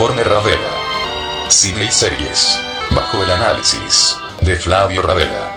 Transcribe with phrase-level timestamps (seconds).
[0.00, 1.50] informe Ravela.
[1.50, 2.58] Cine y series.
[2.92, 5.54] Bajo el análisis de Flavio Ravela.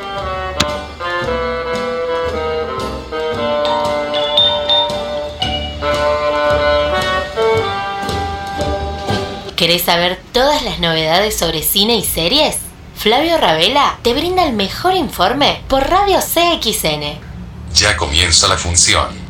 [9.55, 12.57] ¿Querés saber todas las novedades sobre cine y series?
[12.97, 17.17] Flavio Ravela te brinda el mejor informe por Radio CXN.
[17.73, 19.22] Ya comienza la función.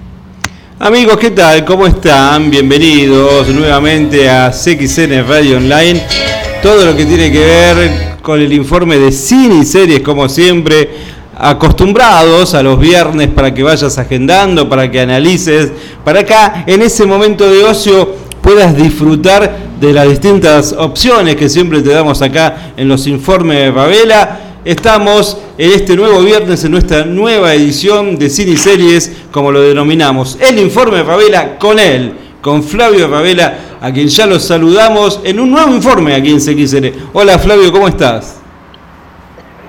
[0.79, 1.63] Amigos, ¿qué tal?
[1.65, 2.49] ¿Cómo están?
[2.49, 6.01] Bienvenidos nuevamente a CXN Radio Online.
[6.63, 10.89] Todo lo que tiene que ver con el informe de cine y series, como siempre,
[11.37, 15.71] acostumbrados a los viernes para que vayas agendando, para que analices,
[16.03, 21.81] para acá en ese momento de ocio puedas disfrutar de las distintas opciones que siempre
[21.81, 24.39] te damos acá en los informes de Ravela.
[24.65, 30.37] Estamos este nuevo viernes en nuestra nueva edición de Cine y Series, como lo denominamos,
[30.41, 35.39] el informe de Ravela con él, con Flavio Ravela, a quien ya los saludamos en
[35.39, 37.09] un nuevo informe aquí en CXN.
[37.13, 38.39] Hola Flavio, ¿cómo estás?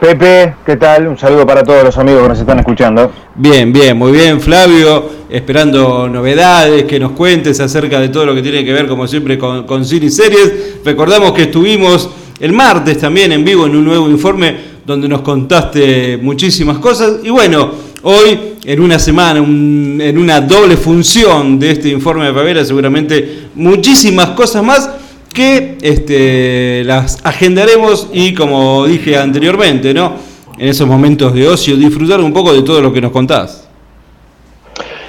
[0.01, 1.07] Pepe, ¿qué tal?
[1.09, 3.13] Un saludo para todos los amigos que nos están escuchando.
[3.35, 8.41] Bien, bien, muy bien Flavio, esperando novedades, que nos cuentes acerca de todo lo que
[8.41, 10.81] tiene que ver, como siempre, con, con cine y series.
[10.83, 12.09] Recordamos que estuvimos
[12.41, 17.17] el martes también en vivo en un nuevo informe donde nos contaste muchísimas cosas.
[17.23, 22.65] Y bueno, hoy, en una semana, en una doble función de este informe de Pavela,
[22.65, 24.91] seguramente muchísimas cosas más
[25.33, 30.15] que este, las agendaremos y como dije anteriormente, ¿no?
[30.57, 33.69] En esos momentos de ocio, disfrutar un poco de todo lo que nos contás.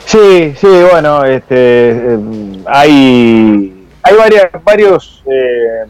[0.05, 1.55] Sí, sí, bueno, este,
[1.91, 2.19] eh,
[2.65, 4.13] hay, hay
[4.63, 5.85] varios, eh,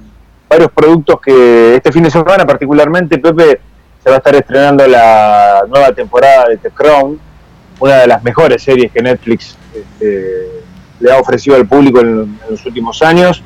[0.50, 3.60] varios productos que este fin de semana particularmente, Pepe,
[4.06, 7.20] se va a estar estrenando la nueva temporada de The Crown,
[7.80, 10.62] una de las mejores series que Netflix este,
[11.00, 13.42] le ha ofrecido al público en, los últimos años,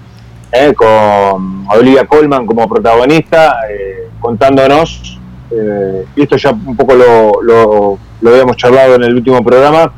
[0.51, 5.17] eh, con Olivia Colman como protagonista, eh, contándonos,
[5.49, 9.93] eh, y esto ya un poco lo, lo, habíamos charlado en el último programa,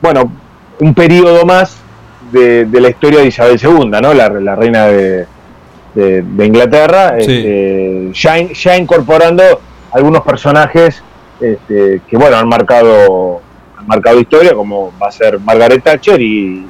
[0.00, 0.30] bueno,
[0.78, 1.76] un periodo más
[2.30, 4.14] de, la historia de Isabel II, ¿no?
[4.14, 5.26] la reina de,
[5.98, 7.24] de- de Inglaterra, Sí.
[7.38, 9.42] este, ya, in- ya incorporando
[9.92, 11.02] algunos personajes
[11.40, 13.40] este, que bueno han marcado,
[13.78, 16.24] han marcado historia, como va a ser Margaret Thatcher y,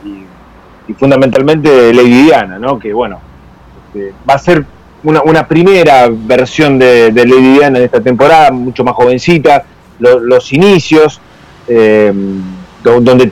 [0.04, 0.24] y-
[0.88, 2.78] y fundamentalmente Lady Diana, ¿no?
[2.78, 3.18] que bueno,
[3.86, 4.64] este, va a ser
[5.04, 9.64] una, una primera versión de, de Lady Diana en esta temporada, mucho más jovencita,
[10.00, 11.20] lo- los inicios,
[11.66, 12.12] eh,
[12.82, 13.30] do- donde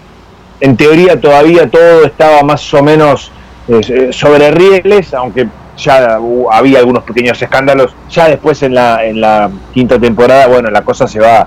[0.60, 3.30] en teoría todavía todo estaba más o menos
[3.68, 6.18] eh, sobre rieles, aunque ya
[6.52, 7.94] había algunos pequeños escándalos.
[8.10, 11.46] Ya después en la, en la quinta temporada, bueno, la cosa se va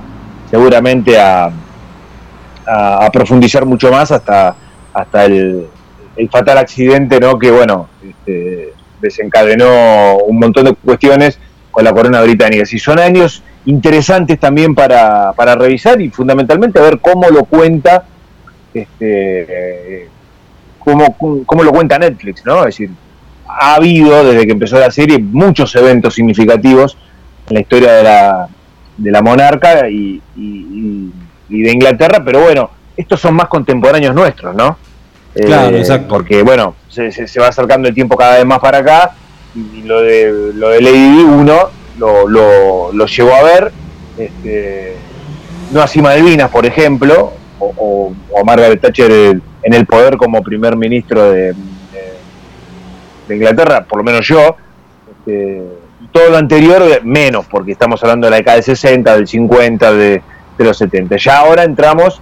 [0.50, 1.51] seguramente a,
[2.66, 4.56] a, profundizar mucho más hasta,
[4.94, 5.68] hasta el,
[6.16, 7.38] el fatal accidente, ¿no?
[7.38, 11.39] Que bueno, este, desencadenó un montón de cuestiones
[11.72, 12.66] con la corona británica.
[12.66, 18.06] Si son años interesantes también para, para revisar y fundamentalmente a ver cómo lo cuenta
[18.73, 20.07] este, eh,
[20.79, 22.59] cómo, cómo lo cuenta Netflix, ¿no?
[22.59, 22.91] Es decir,
[23.52, 26.98] ha habido desde que empezó la serie muchos eventos significativos
[27.50, 28.48] en la historia de la,
[28.98, 31.12] de la monarca y, y-
[31.50, 34.78] de Inglaterra, pero bueno, estos son más contemporáneos nuestros, ¿no?
[35.34, 36.08] Eh, Claro, exacto.
[36.10, 39.12] Porque bueno, se, se- se va acercando el tiempo cada vez más para acá
[39.56, 43.72] y lo de, lo de Lady Di uno lo, lo, lo llegó a ver,
[44.18, 44.95] este,
[45.72, 49.12] no así Malvinas, por ejemplo, o, o- o Margaret Thatcher
[49.63, 51.54] en el poder como primer ministro de,
[53.30, 54.56] de- Inglaterra, por lo menos yo.
[55.12, 55.64] Este,
[56.12, 60.22] todo lo anterior, menos, porque estamos hablando de la década del 60, del 50, de,
[60.58, 61.18] de los 70.
[61.18, 62.20] Ya ahora entramos,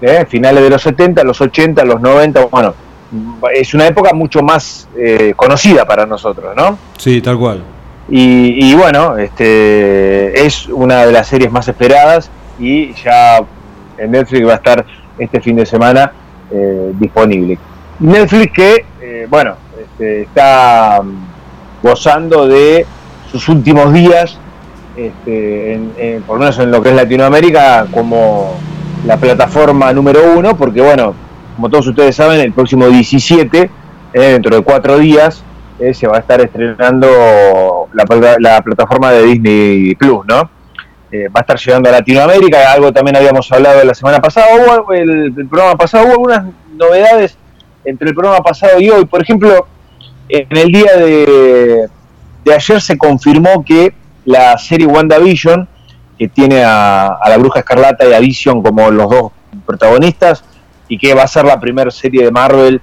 [0.00, 2.74] eh, finales de los 70, los 80, los 90, bueno,
[3.54, 6.78] es una época mucho más eh, conocida para nosotros, ¿no?
[6.98, 7.62] Sí, tal cual.
[8.08, 13.38] Y, y bueno, este es una de las series más esperadas y ya
[13.98, 14.86] en Netflix va a estar
[15.18, 16.12] este fin de semana
[16.50, 17.58] eh, disponible.
[17.98, 19.56] Netflix que, eh, bueno,
[19.98, 22.86] está mm, gozando de
[23.30, 24.38] sus últimos días,
[24.96, 28.54] este, en- por lo menos en lo que es Latinoamérica, como
[29.06, 31.14] la plataforma número uno, porque bueno,
[31.54, 33.70] como todos ustedes saben, el próximo 17,
[34.12, 35.42] eh, dentro de cuatro días,
[35.78, 40.48] eh, se va a estar estrenando la, la plataforma de Disney Plus, ¿no?
[41.12, 44.92] Eh, va a estar llegando a Latinoamérica, algo también habíamos hablado la semana pasada, hubo
[44.92, 46.44] el, programa pasado, hubo algunas
[46.74, 47.36] novedades
[47.84, 49.66] entre el programa pasado y hoy, por ejemplo,
[50.28, 51.88] en el día de,
[52.54, 53.94] ayer se confirmó que
[54.24, 55.68] la serie WandaVision,
[56.18, 59.32] que tiene a, la Bruja Escarlata y a Vision como los dos
[59.64, 60.44] protagonistas,
[60.88, 62.80] y que va a ser la primera serie de Marvel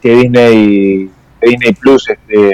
[0.00, 1.10] que Disney,
[1.40, 2.50] Disney Plus este,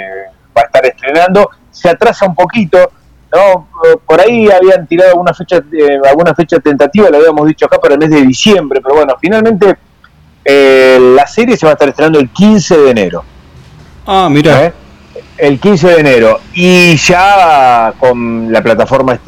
[0.57, 2.91] va a estar estrenando, se atrasa un poquito,
[3.33, 3.69] ¿no?
[4.07, 7.95] Por ahí habían tirado alguna fecha, eh, alguna fecha tentativa, lo habíamos dicho acá para
[7.95, 9.79] el mes de diciembre, pero bueno, finalmente
[10.45, 13.25] eh, la serie se va a estar estrenando el 15 de enero.
[14.11, 14.65] Ah, mira.
[14.65, 14.73] ¿Eh?
[15.37, 16.41] El 15 de enero.
[16.55, 19.21] Y ya con la plataforma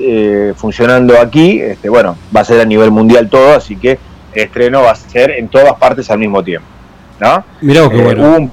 [0.56, 3.98] funcionando aquí, este, bueno, va a ser a nivel mundial todo, así que
[4.32, 6.66] el estreno va a ser en todas partes al mismo tiempo.
[7.20, 7.44] ¿no?
[7.60, 8.50] Mirá qué bueno.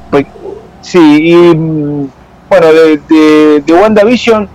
[0.81, 2.09] sí, y mm,
[2.49, 4.49] bueno, de, de, de WandaVision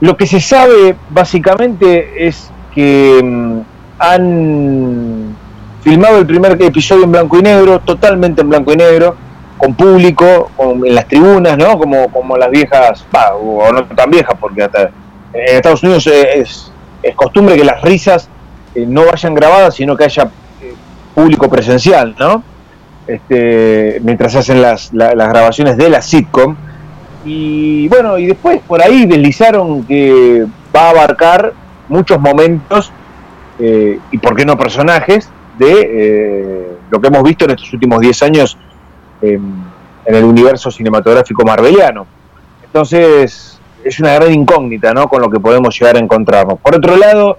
[0.00, 3.60] lo que se sabe básicamente es que mm,
[4.00, 5.36] han
[5.82, 9.14] filmado el primer episodio en blanco y negro, totalmente en blanco y negro,
[9.62, 11.78] con público, en las tribunas, ¿no?
[11.78, 13.06] Como, como las viejas,
[13.40, 14.90] o no tan viejas, porque hasta
[15.32, 18.28] en Estados Unidos es, es costumbre que las risas
[18.74, 20.24] eh, no vayan grabadas, sino que haya
[20.60, 20.74] eh,
[21.14, 22.42] público presencial, ¿no?
[23.06, 26.56] Este, mientras hacen las, las grabaciones de la sitcom.
[27.24, 30.44] Y bueno, y después por ahí deslizaron que
[30.74, 31.52] va a abarcar
[31.88, 32.90] muchos momentos
[33.60, 38.22] eh, y por qué no personajes de lo que hemos visto en estos últimos 10
[38.24, 38.58] años
[39.22, 42.06] en el universo cinematográfico marbeliano.
[42.64, 45.08] Entonces es una gran incógnita ¿no?
[45.08, 46.58] con lo que podemos llegar a encontrarnos.
[46.60, 47.38] Por otro lado,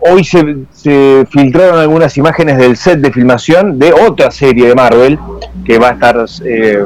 [0.00, 5.18] hoy se, se, filtraron algunas imágenes del set de filmación de otra serie de Marvel
[5.64, 6.84] que va a estar eh,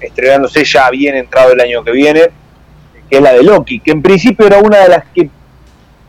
[0.00, 2.30] estrenándose ya bien entrado el año que viene,
[3.08, 5.30] que es la de Loki, que en principio era una de las que,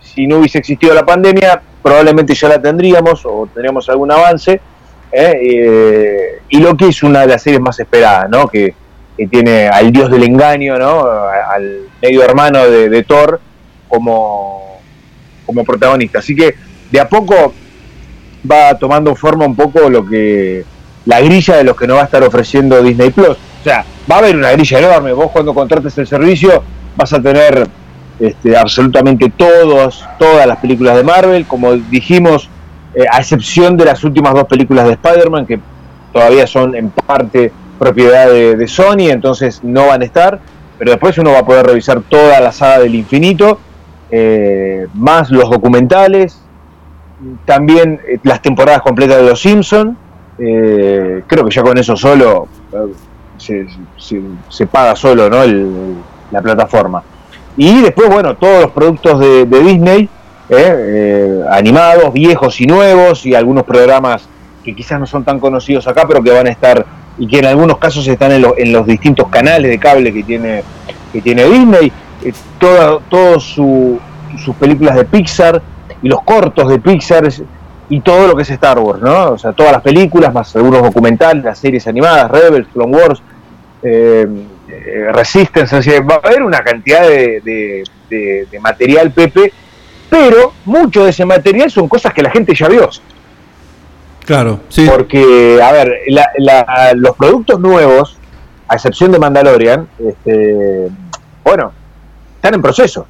[0.02, 4.62] si no hubiese existido la pandemia, probablemente ya la tendríamos o tendríamos algún avance.
[5.12, 6.40] ¿Eh?
[6.50, 8.48] Y Loki es una de las series más esperadas, ¿no?
[8.48, 8.76] Que,
[9.30, 11.06] tiene al dios del engaño, ¿no?
[11.06, 13.40] Al medio hermano de, Thor
[13.88, 14.80] como,
[15.46, 16.18] como protagonista.
[16.20, 16.56] Así que
[16.90, 17.54] de a poco
[18.50, 20.66] va tomando forma un poco lo que
[21.06, 23.38] la grilla de los que nos va a estar ofreciendo Disney Plus.
[23.38, 25.14] O sea, va a haber una grilla enorme.
[25.14, 26.64] Vos cuando contrates el servicio
[26.96, 27.68] vas a tener
[28.20, 32.50] este, absolutamente todos, todas las películas de Marvel, como dijimos,
[32.94, 35.60] eh, a excepción de las últimas dos películas de Spider-Man, que
[36.12, 40.40] todavía son en parte propiedad de, Sony, entonces no van a estar,
[40.78, 43.60] pero después uno va a poder revisar toda la saga del infinito,
[44.12, 46.42] eh, más los documentales,
[47.46, 49.96] también eh, las temporadas completas de Los Simpsons,
[50.38, 52.48] creo que ya con eso solo
[53.38, 55.38] se, paga solo ¿no?
[56.32, 57.04] la plataforma.
[57.58, 60.10] Y después, bueno, todos los productos de, Disney,
[60.52, 60.76] ¿eh?
[60.78, 64.28] Eh, animados, viejos y nuevos, y algunos programas
[64.64, 66.86] que quizás no son tan conocidos acá, pero que van a estar,
[67.18, 70.64] y que en algunos casos están en, en los distintos canales de cable que tiene,
[71.12, 71.92] que tiene Disney,
[72.24, 75.62] eh, todas sus películas de Pixar
[76.02, 77.28] y los cortos de Pixar
[77.90, 79.32] y todo lo que es Star Wars, ¿no?
[79.32, 83.22] O sea, todas las películas, más algunos documentales, las series animadas, Rebels, Clone Wars,
[83.84, 84.28] eh,
[84.70, 87.84] eh, Resistance, va a haber una cantidad de,
[88.62, 89.52] material Pepe,
[90.12, 92.90] pero mucho de ese material son cosas que la gente ya vio.
[94.26, 94.86] Claro, sí.
[94.86, 96.02] Porque, a ver,
[96.96, 98.18] los productos nuevos,
[98.68, 100.90] a excepción de Mandalorian, este,
[101.46, 101.72] bueno,
[102.36, 103.08] están en proceso.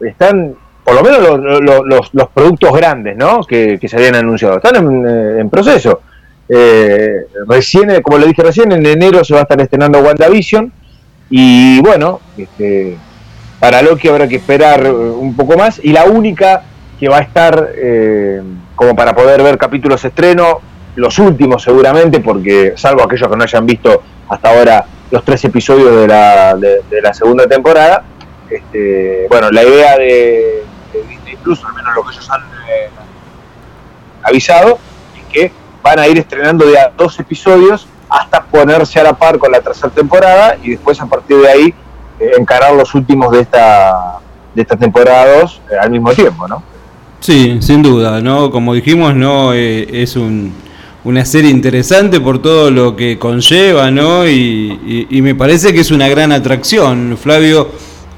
[0.00, 3.40] Están, por lo menos los, productos grandes, ¿no?
[3.40, 6.02] Que, se habían anunciado, están en, en proceso.
[6.48, 10.72] Eh, recién, como le dije recién, en enero se va a estar estrenando WandaVision.
[11.28, 12.96] Y bueno, este,
[13.60, 15.80] para Loki habrá que esperar eh, un poco más.
[15.82, 16.62] Y la única
[16.98, 18.42] que va a estar eh,
[18.74, 20.60] como para poder ver capítulos estreno,
[20.96, 26.00] los últimos seguramente, porque salvo aquellos que no hayan visto hasta ahora los tres episodios
[26.00, 28.04] de la, de, la segunda temporada,
[28.48, 30.62] este, bueno, la idea de,
[31.08, 32.42] Disney Plus, al menos lo que ellos han
[34.22, 34.78] avisado,
[35.16, 35.52] es que
[35.82, 39.60] van a ir estrenando de a dos episodios hasta ponerse a la par con la
[39.60, 41.74] tercera temporada y después a partir de ahí eh,
[42.38, 44.18] encarar los últimos de esta
[44.54, 46.62] de esta temporada 2 eh, al mismo tiempo, ¿no?
[47.20, 48.50] Sí, sin duda, ¿no?
[48.50, 50.52] Como dijimos, no eh, es un,
[51.04, 54.26] una serie interesante por todo lo que conlleva, ¿no?
[54.26, 57.68] Y, y, me parece que es una gran atracción, Flavio,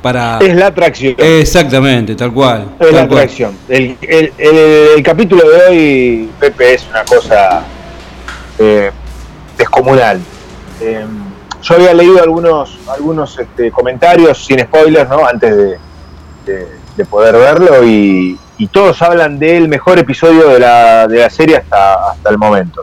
[0.01, 0.39] para...
[0.39, 1.15] Es la atracción.
[1.19, 2.69] Exactamente, tal cual.
[2.81, 3.19] Es tal la cual.
[3.21, 3.57] atracción.
[3.69, 4.57] El, el- el-
[4.97, 7.63] el capítulo de hoy, Pepe, es una cosa
[8.59, 8.91] eh,
[9.59, 10.21] descomunal.
[11.63, 15.25] Yo había leído algunos, algunos este, comentarios sin spoilers, ¿no?
[15.27, 15.79] Antes de,
[16.47, 21.31] de- de poder verlo y, y todos hablan del mejor episodio de la, de la
[21.31, 22.83] serie hasta, hasta el momento.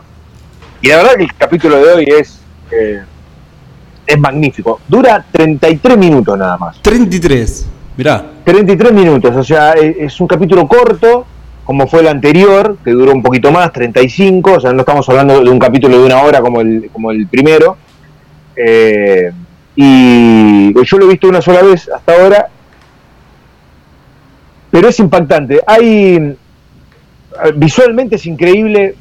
[0.82, 2.40] Y la verdad que el capítulo de hoy es,
[2.72, 3.02] eh,
[4.04, 4.80] es magnífico.
[4.88, 6.82] Dura 33 minutos nada más.
[6.82, 8.24] 33, mirá.
[8.44, 11.24] 33 minutos, o sea, e- es un capítulo corto,
[11.64, 15.40] como fue el anterior, que duró un poquito más, 35, o sea, no estamos hablando
[15.40, 17.76] de un capítulo de una hora como el, como el primero.
[18.62, 19.30] Eh,
[19.76, 22.48] y yo lo he visto una sola vez hasta ahora,
[24.70, 25.60] pero es impactante.
[25.66, 26.36] Hay
[27.56, 28.94] visualmente es increíble,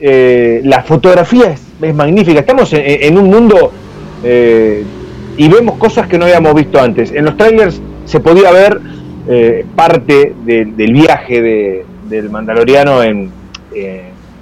[0.00, 2.40] eh, la fotografía es, magnífica.
[2.40, 3.72] Estamos en, en un mundo
[4.24, 4.82] eh,
[5.36, 7.12] y vemos cosas que no habíamos visto antes.
[7.12, 8.80] En los trailers se podía ver
[9.74, 13.30] parte de- del viaje de- del Mandaloriano en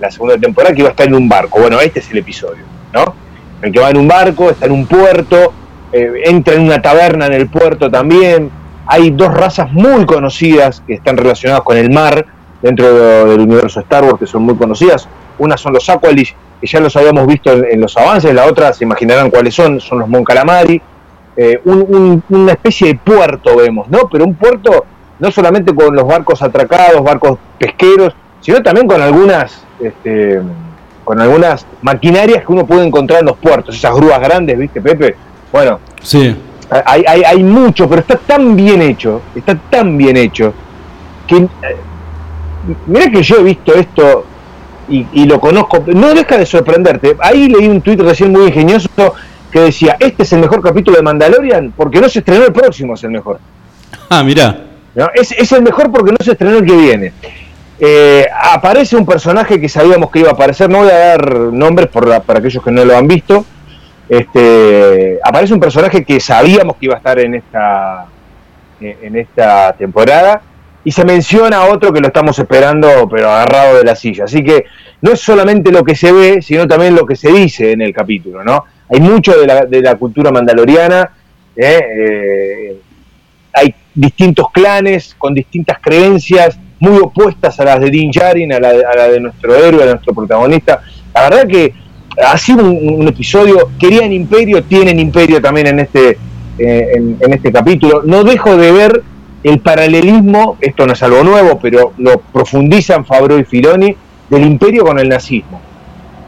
[0.01, 1.61] la segunda temporada que iba a estar en un barco.
[1.61, 3.15] Bueno, este es el episodio, ¿no?
[3.63, 5.53] El que va en un barco, está en un puerto,
[5.93, 8.51] eh, entra en una taberna en el puerto también.
[8.87, 12.27] Hay dos razas muy conocidas que están relacionadas con el mar
[12.61, 15.09] dentro de- del universo Star Wars que son muy conocidas.
[15.39, 18.85] Una son los Aqualish, que ya los habíamos visto en, los avances, la otra se
[18.85, 20.81] imaginarán cuáles son, son los Mon Calamari.
[21.37, 24.09] Eh, un- un- una especie de puerto vemos, ¿no?
[24.11, 24.85] Pero un puerto
[25.19, 30.41] no solamente con los barcos atracados, barcos pesqueros, sino también con algunas, este,
[31.13, 35.15] con algunas maquinarias que uno puede encontrar en los puertos, esas grúas grandes, ¿viste, Pepe?
[35.53, 36.35] Bueno, Sí.
[36.87, 40.55] hay, hay, hay mucho, pero está tan bien hecho, está tan bien hecho,
[41.27, 41.49] que eh,
[42.87, 44.25] mira que yo he visto esto
[44.89, 47.15] y, y lo conozco, no deja de sorprenderte.
[47.21, 48.89] Ahí leí un tuit recién muy ingenioso
[49.51, 52.95] que decía, este es el mejor capítulo de Mandalorian porque no se estrenó el próximo,
[52.95, 53.39] es el mejor.
[54.09, 54.65] Ah, mirá.
[54.95, 55.09] ¿no?
[55.15, 57.13] Es, es el mejor porque no se estrenó el que viene.
[57.85, 61.89] Eh, aparece un personaje que sabíamos que iba a aparecer, no voy a dar nombres
[61.89, 63.45] para aquellos que no lo han visto.
[64.09, 68.07] Este, aparece un personaje que sabíamos que iba a estar en esta,
[68.81, 70.43] eh, en esta temporada
[70.85, 74.27] y se menciona otro que lo estamos esperando pero agarrado de la silla.
[74.27, 74.67] Así que
[75.01, 77.93] no es solamente lo que se ve, sino también lo que se dice en el
[77.93, 78.45] capítulo.
[78.45, 78.65] ¿no?
[78.91, 81.11] Hay mucho de la, de la cultura mandaloriana.
[81.57, 82.77] Eh,
[83.53, 88.73] hay distintos clanes con distintas creencias muy opuestas a las de Din Djarin, a la,
[88.73, 90.81] de- a la de nuestro héroe, a nuestro protagonista.
[91.15, 91.73] La verdad que
[92.23, 96.19] ha sido un, un episodio, querían imperio, tienen imperio también en este,
[96.59, 98.03] eh, en, en este capítulo.
[98.05, 99.03] No dejo de ver
[99.45, 103.97] el paralelismo, esto no es algo nuevo, pero lo profundizan Fabro y Filoni,
[104.29, 105.61] del imperio con el nazismo.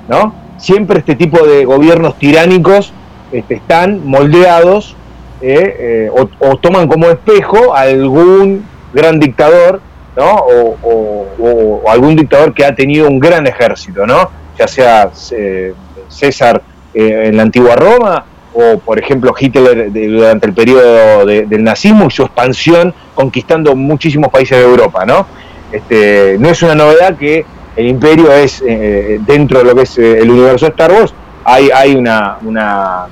[0.08, 0.34] ¿no?
[0.58, 2.92] Siempre este tipo de gobiernos tiránicos
[3.32, 4.94] este, están moldeados
[5.40, 9.80] eh, eh, o, o toman como espejo a algún gran dictador,
[10.16, 10.34] ¿no?
[10.34, 14.30] O, algún dictador que ha tenido un gran ejército, ¿no?
[14.58, 15.74] Ya sea eh,
[16.08, 16.62] César
[16.94, 21.64] eh, en la antigua Roma o, por ejemplo, Hitler de- durante el periodo de- del
[21.64, 25.26] nazismo y su expansión conquistando muchísimos países de Europa, ¿no?
[25.72, 27.44] Este, no es una novedad que
[27.76, 31.12] el imperio es, eh, dentro de lo que es eh, el universo Star Wars,
[31.44, 33.06] hay, hay una, una,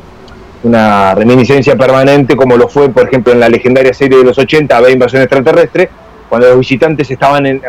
[1.15, 4.93] reminiscencia permanente como lo fue, por ejemplo, en la legendaria serie de los 80, Ave
[4.93, 5.91] Invasión Extraterrestre,
[6.33, 7.61] cuando los visitantes estaban en,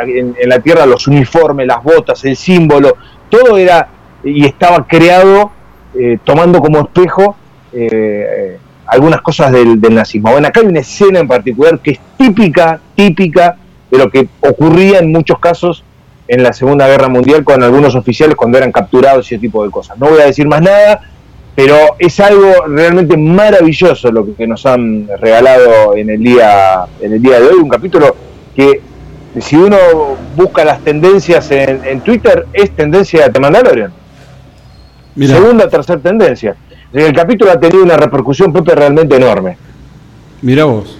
[0.45, 2.95] la Tierra, los uniformes, las botas, el símbolo,
[3.29, 3.89] todo era
[4.23, 5.51] y estaba creado
[5.93, 7.35] eh, tomando como espejo
[7.73, 10.31] eh, algunas cosas del, del nazismo.
[10.31, 13.57] Bueno, acá hay una escena en particular que es típica, típica
[13.91, 15.83] de lo que ocurría en muchos casos
[16.29, 19.71] en la Segunda Guerra Mundial con algunos oficiales cuando eran capturados y ese tipo de
[19.71, 19.97] cosas.
[19.97, 21.01] No voy a decir más nada,
[21.53, 27.21] pero es algo realmente maravilloso lo que nos han regalado en el día, en el
[27.21, 28.15] día de hoy, un capítulo
[28.55, 28.81] que
[29.39, 29.77] si uno
[30.35, 33.91] busca las tendencias en, en Twitter es tendencia de Mandalorian.
[35.15, 35.35] Mirá.
[35.37, 36.55] Segunda tercera tendencia.
[36.91, 39.57] El capítulo ha tenido una repercusión, Pepe, realmente enorme.
[40.41, 40.97] Mirá vos.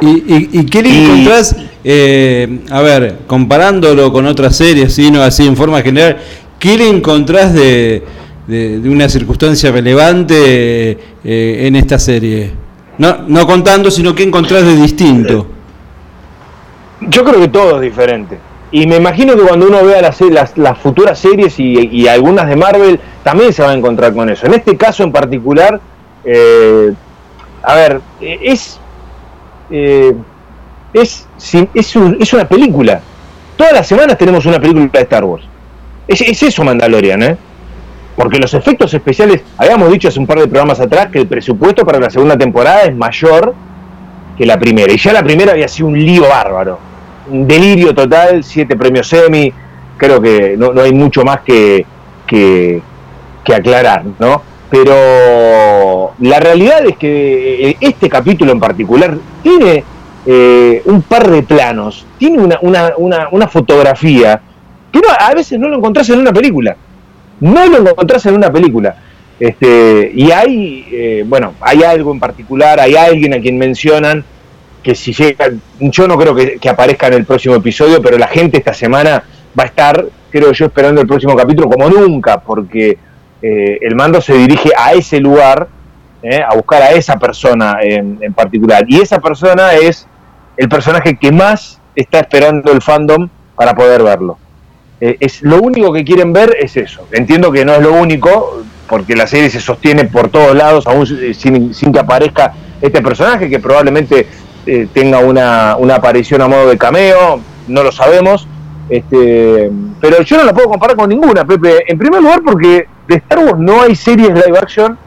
[0.00, 1.56] ¿Y, y, y qué le Y- encontrás?
[1.82, 5.10] eh, a ver, comparándolo con otras series, ¿sí?
[5.10, 6.18] no así en forma general,
[6.60, 8.04] ¿qué le encontrás de,
[8.46, 12.50] de- de una circunstancia relevante eh, en esta serie?
[12.98, 15.46] No, no contando, sino qué encontrás de distinto.
[17.00, 18.38] Yo creo que todo es diferente.
[18.70, 22.48] Y me imagino que cuando uno vea las, las, las futuras series y, y algunas
[22.48, 24.46] de Marvel, también se va a encontrar con eso.
[24.46, 25.80] En este caso en particular,
[26.24, 26.92] eh,
[27.62, 28.78] a ver, eh, es,
[29.70, 30.14] eh,
[30.92, 31.26] es,
[31.74, 33.00] es, un- es una película.
[33.56, 35.44] Todas las semanas tenemos una película de Star Wars.
[36.06, 37.36] Es, es eso Mandalorian, ¿eh?
[38.16, 41.86] Porque los efectos especiales, habíamos dicho hace un par de programas atrás que el presupuesto
[41.86, 43.54] para la segunda temporada es mayor
[44.38, 44.92] que la primera.
[44.92, 46.78] Y ya la primera había sido un lío bárbaro.
[47.30, 49.52] Un delirio total, siete premios semi.
[49.96, 51.84] Creo que no, no hay mucho más que,
[52.24, 52.80] que,
[53.44, 54.42] que aclarar, ¿no?
[54.70, 59.82] Pero la realidad es que eh, este capítulo en particular tiene
[60.24, 64.40] eh, un par de planos, tiene una, una, una, una fotografía
[64.92, 66.76] que no, a veces no lo encontrás en una película.
[67.40, 68.96] No lo encontrás en una película.
[69.40, 74.24] Este, y hay, eh, bueno, hay algo en particular, hay alguien a quien mencionan
[74.82, 78.58] que si llega, yo no creo que, aparezca en el próximo episodio, pero la gente
[78.58, 79.22] esta semana
[79.58, 82.98] va a estar, creo yo, esperando el próximo capítulo como nunca, porque
[83.42, 85.68] eh, el mando se dirige a ese lugar,
[86.22, 88.84] eh, a buscar a esa persona en, en particular.
[88.88, 90.06] Y esa persona es
[90.56, 94.38] el personaje que más está esperando el fandom para poder verlo.
[95.00, 97.06] Es lo único que quieren ver es eso.
[97.12, 101.06] Entiendo que no es lo único, porque la serie se sostiene por todos lados, aún
[101.06, 104.26] sin, sin que aparezca este personaje, que probablemente
[104.66, 108.46] eh, tenga una, una, aparición a modo de cameo, no lo sabemos.
[108.88, 111.84] Este, pero yo no la puedo comparar con ninguna, Pepe.
[111.86, 114.98] En primer lugar, porque de Star Wars no hay series live action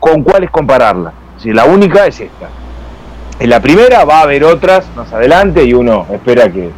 [0.00, 1.12] con cuáles compararla.
[1.38, 2.48] Si la única es esta.
[3.38, 6.70] En la primera va a haber otras más adelante y uno espera que,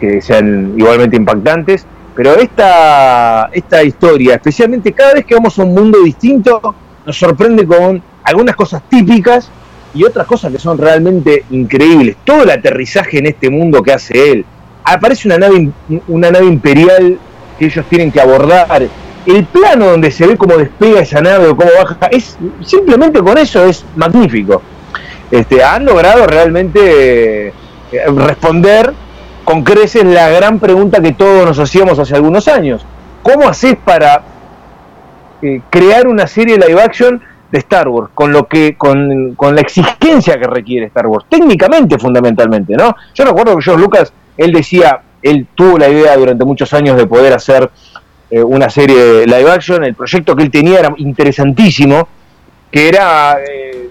[0.00, 1.86] que sean igualmente impactantes.
[2.14, 6.74] Pero esta, esta historia, especialmente cada vez que vamos a un mundo distinto,
[7.06, 9.50] nos sorprende con algunas cosas típicas
[9.94, 12.16] y otras cosas que son realmente increíbles.
[12.24, 14.44] Todo el aterrizaje en este mundo que hace él.
[14.84, 15.70] Aparece una nave,
[16.08, 17.18] una nave imperial
[17.58, 18.88] que ellos tienen que abordar.
[19.24, 23.38] El plano donde se ve cómo despega esa nave o cómo baja, es simplemente con
[23.38, 24.60] eso es magnífico.
[25.30, 27.52] Este, han logrado realmente eh,
[28.14, 28.92] responder
[29.44, 32.84] con creces la gran pregunta que todos nos hacíamos hace algunos años.
[33.22, 34.22] ¿Cómo haces para
[35.42, 37.20] eh, crear una serie live action
[37.50, 41.98] de Star Wars con lo que con, con, la exigencia que requiere Star Wars técnicamente
[41.98, 46.72] fundamentalmente no yo recuerdo que George Lucas él decía él tuvo la idea durante muchos
[46.72, 47.70] años de poder hacer
[48.30, 49.84] eh, una serie live action.
[49.84, 52.08] El proyecto que él tenía era interesantísimo
[52.70, 53.90] que era eh,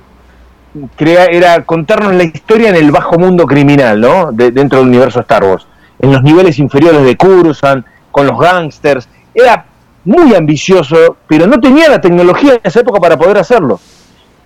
[0.96, 5.20] crea, era contarnos la historia en el bajo mundo criminal no de, dentro del universo
[5.22, 5.68] Star Wars
[6.00, 9.66] en los niveles inferiores de Coruscant con los gangsters era
[10.04, 13.80] muy ambicioso, pero no tenía la tecnología en esa época para poder hacerlo.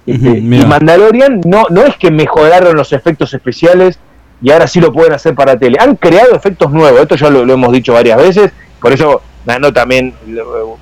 [0.06, 3.98] Este, y Mandalorian no, no es que mejoraron los efectos especiales
[4.42, 5.78] y ahora sí lo pueden hacer para tele.
[5.80, 9.74] Han creado efectos nuevos, esto ya lo, lo hemos dicho varias veces, por eso ganó
[9.74, 10.14] también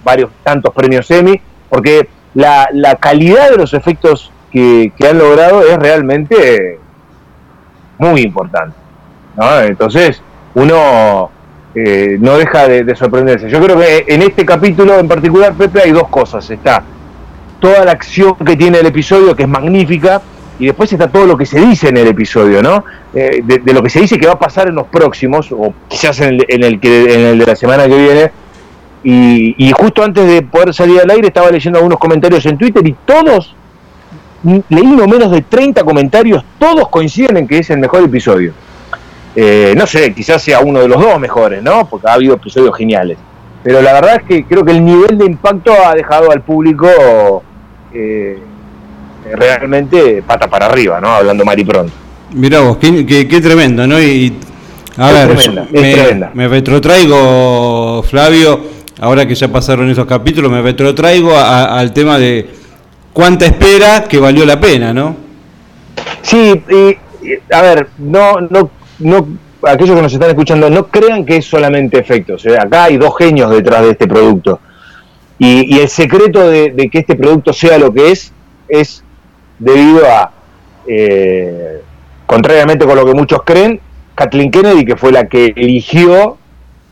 [0.04, 5.78] varios tantos premios Emmy, porque la, la calidad de los efectos que, han logrado es
[5.78, 6.80] realmente
[7.98, 8.76] muy importante.
[9.36, 9.60] ¿no?
[9.62, 10.22] Entonces,
[10.54, 11.30] uno
[11.76, 13.50] eh, no deja de, de, sorprenderse.
[13.50, 16.50] Yo creo que en este capítulo en particular, Pepe, hay dos cosas.
[16.50, 16.84] Está
[17.60, 20.22] toda la acción que tiene el episodio, que es magnífica,
[20.60, 22.84] y después está todo lo que se dice en el episodio, ¿no?
[23.14, 26.20] Eh, de, lo que se dice que va a pasar en los próximos, o quizás
[26.22, 28.32] en el, que, en el de la semana que viene.
[29.06, 32.96] Y, justo antes de poder salir al aire estaba leyendo algunos comentarios en Twitter y
[33.06, 33.56] todos,
[34.44, 38.54] leí no menos de 30 comentarios, todos coinciden en que es el mejor episodio.
[39.36, 41.88] Eh, no sé, quizás sea uno de los dos mejores, ¿no?
[41.90, 43.18] Porque ha habido episodios geniales.
[43.64, 47.42] Pero la verdad es que creo que el nivel de impacto ha dejado al público
[47.94, 48.38] eh,
[49.32, 51.10] realmente pata para arriba, ¿no?
[51.10, 51.94] Hablando mal y pronto.
[52.34, 54.00] Mirá vos, qué, qué, qué tremendo, ¿no?
[54.02, 54.38] Y,
[54.98, 56.32] a es ver, tremenda, me, es tremenda.
[56.34, 58.60] me retrotraigo, Flavio,
[59.00, 62.63] ahora que ya pasaron esos capítulos, me retrotraigo a, al tema de
[63.14, 65.16] cuánta espera que valió la pena, ¿no?
[66.22, 69.28] Sí, y, a ver, no, no no,
[69.64, 72.46] aquellos que nos están escuchando, no crean que es solamente efectos.
[72.46, 72.58] ¿eh?
[72.58, 74.60] Acá hay dos genios detrás de este producto.
[75.40, 78.32] Y, el secreto de, de, que este producto sea lo que es,
[78.70, 79.04] es
[79.60, 80.32] debido a,
[80.88, 81.82] eh,
[82.26, 83.82] contrariamente con lo que muchos creen,
[84.16, 86.38] Kathleen Kennedy, que fue la que eligió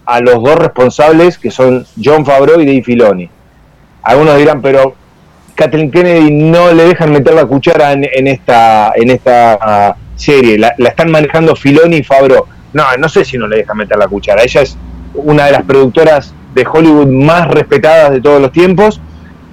[0.05, 3.29] a los dos responsables, que son John Favreau y Dave Filoni.
[4.03, 4.95] Algunos dirán, pero
[5.55, 10.57] Kathleen Kennedy no le dejan meter la cuchara en, en esta, en esta uh, serie,
[10.57, 12.47] la, la, están manejando Filoni y Fabro.
[12.73, 14.43] No, no sé si no le dejan meter la cuchara.
[14.43, 14.77] Ella es
[15.13, 19.01] una de las productoras de Hollywood más respetadas de todos los tiempos,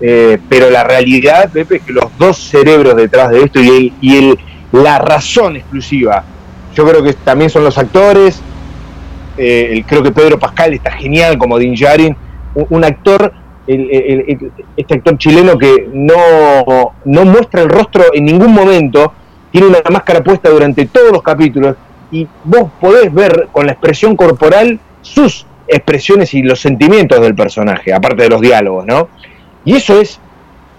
[0.00, 4.34] eh, pero la realidad, Pepe, es que los dos cerebros detrás de esto y, y
[4.72, 6.24] la razón exclusiva,
[6.74, 8.40] yo creo que también son los actores,
[9.36, 12.16] eh, creo que Pedro Pascal está genial como Din Djarin,
[12.54, 13.32] un, un actor
[13.68, 19.12] el, el, este actor chileno que no, no muestra el rostro en ningún momento,
[19.50, 21.76] tiene una máscara puesta durante todos los capítulos
[22.10, 27.92] y vos podés ver con la expresión corporal sus expresiones y los sentimientos del personaje,
[27.92, 29.08] aparte de los diálogos, ¿no?
[29.64, 30.18] Y eso es,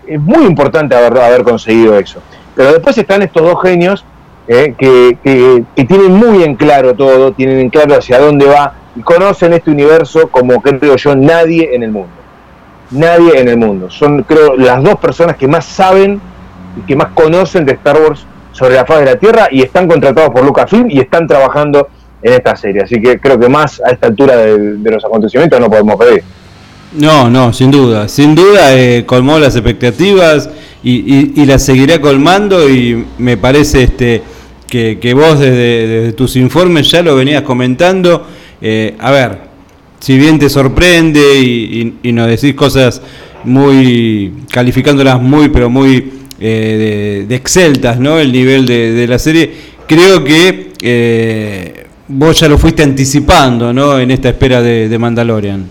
[0.07, 2.21] es muy importante haber, haber conseguido eso.
[2.55, 4.03] Pero después están estos dos genios
[4.47, 8.73] eh, que, que, que tienen muy en claro todo, tienen en claro hacia dónde va
[8.95, 12.18] y conocen este universo como creo yo nadie en el mundo.
[12.91, 13.89] Nadie en el mundo.
[13.89, 16.19] Son creo las dos personas que más saben
[16.77, 19.87] y que más conocen de Star Wars sobre la faz de la Tierra y están
[19.87, 21.87] contratados por Lucasfilm y están trabajando
[22.21, 22.83] en esta serie.
[22.83, 26.23] Así que creo que más a esta altura de, los acontecimientos no podemos pedir.
[26.93, 28.07] No, no, sin duda.
[28.07, 30.49] Sin duda eh, colmó las expectativas
[30.83, 34.23] y, y, las seguirá colmando y me parece este
[34.67, 38.25] que, que vos desde, desde, tus informes ya lo venías comentando.
[38.61, 39.48] Eh, a ver,
[39.99, 43.01] si bien te sorprende y, y, nos decís cosas
[43.43, 48.17] muy, calificándolas muy, pero muy eh, de, exceltas, ¿no?
[48.17, 49.51] El nivel de, la serie,
[49.85, 53.99] creo que eh, vos ya lo fuiste anticipando, ¿no?
[53.99, 55.67] En esta espera de, Mandalorian.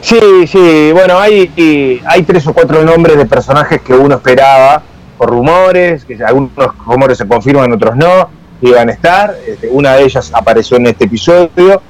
[0.00, 4.82] Sí, sí, bueno, hay, hay tres o cuatro nombres de personajes que uno esperaba
[5.18, 6.52] por rumores, que algunos
[6.86, 8.28] rumores se confirman, otros no,
[8.62, 9.34] iban a estar.
[9.46, 11.82] Este, una de ellas apareció en este episodio,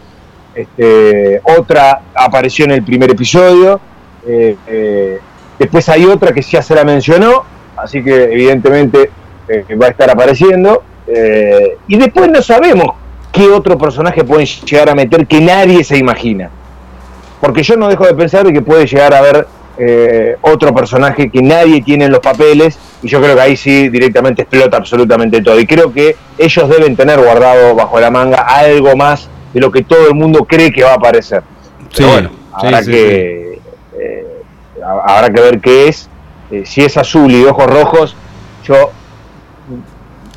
[0.54, 3.80] este, otra apareció en el primer episodio,
[4.26, 5.18] eh, eh,
[5.58, 7.44] después hay otra que ya se la mencionó,
[7.76, 9.10] así que evidentemente
[9.48, 10.82] eh, va a estar apareciendo.
[11.86, 12.86] Y después no sabemos
[13.30, 16.48] qué otro personaje pueden llegar a meter que nadie se imagina
[17.42, 19.46] porque yo no dejo de pensar de que puede llegar a haber
[20.40, 24.42] otro personaje que nadie tiene en los papeles y yo creo que ahí sí directamente
[24.42, 29.28] explota absolutamente todo y creo que ellos deben tener guardado bajo la manga algo más
[29.54, 31.42] de lo que todo el mundo cree que va a aparecer.
[31.90, 34.00] Sí, Pero bueno, habrá sí, que sí.
[34.00, 34.26] Eh,
[34.82, 36.10] habrá que ver qué es.
[36.50, 38.16] Eh, si es azul y ojos rojos,
[38.64, 38.90] yo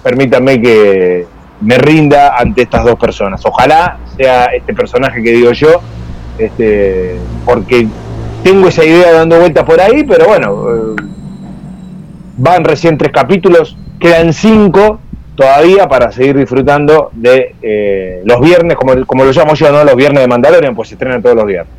[0.04, 1.26] permítanme que
[1.62, 3.44] me rinda ante estas dos personas.
[3.44, 5.82] Ojalá sea este personaje que digo yo,
[6.38, 7.88] este, porque
[8.44, 11.02] tengo esa idea dando vueltas por ahí, pero bueno, eh,
[12.38, 15.00] van recién tres capítulos, quedan cinco
[15.38, 19.84] todavía para seguir disfrutando de eh, los viernes, como, como lo llamo yo, ¿no?
[19.84, 21.72] Los viernes de Mandalorian, pues se estrenan todos los viernes.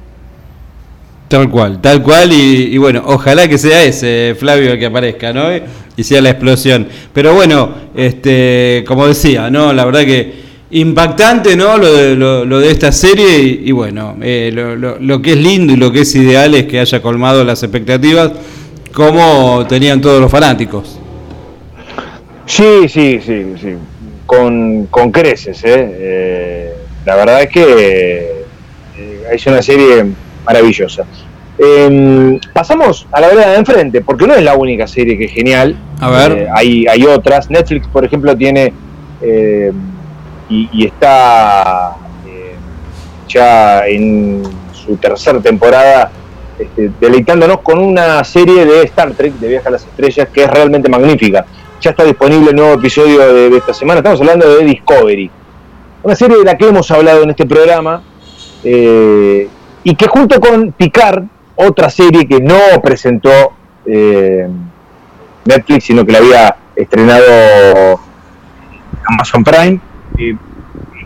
[1.27, 5.49] Tal cual, tal cual, y, bueno, ojalá que sea ese, Flavio, el que aparezca, ¿no?
[5.97, 6.87] Y sea la explosión.
[7.13, 9.73] Pero bueno, este, como decía, ¿no?
[9.73, 14.77] La verdad que impactante no lo de, lo, de esta serie y, bueno eh, lo,
[14.77, 17.63] lo, lo, que es lindo y lo que es ideal es que haya colmado las
[17.63, 18.33] expectativas
[18.93, 20.98] como tenían todos los fanáticos
[22.49, 23.77] sí sí sí sí.
[24.27, 25.97] Con, con creces ¿eh?
[26.01, 26.73] Eh,
[27.07, 27.65] la verdad es que
[28.97, 30.05] eh, es una serie
[30.45, 31.05] maravillosa.
[31.59, 35.33] Em, pasamos a la verdad de enfrente porque no es la única serie que es
[35.33, 35.77] genial.
[36.01, 36.33] A ver.
[36.33, 37.51] Eh, hay, hay otras.
[37.51, 38.73] Netflix por ejemplo tiene
[39.21, 39.73] eh,
[40.49, 42.55] y, y está eh,
[43.29, 46.11] ya en su tercera temporada
[46.59, 50.51] este, deleitándonos con una serie de Star Trek de Viaje a las Estrellas que es
[50.51, 51.45] realmente magnífica.
[51.81, 53.99] Ya está disponible el nuevo episodio de, esta semana.
[53.99, 55.31] Estamos hablando de Discovery,
[56.03, 58.03] una serie de la que hemos hablado en este programa
[58.65, 59.49] eh,
[59.85, 61.23] y que junto con Picard,
[61.55, 63.31] otra serie que no presentó
[63.87, 64.49] eh,
[65.45, 68.01] Netflix, sino que la había estrenado
[69.07, 69.81] Amazon Prime,
[70.19, 70.37] eh,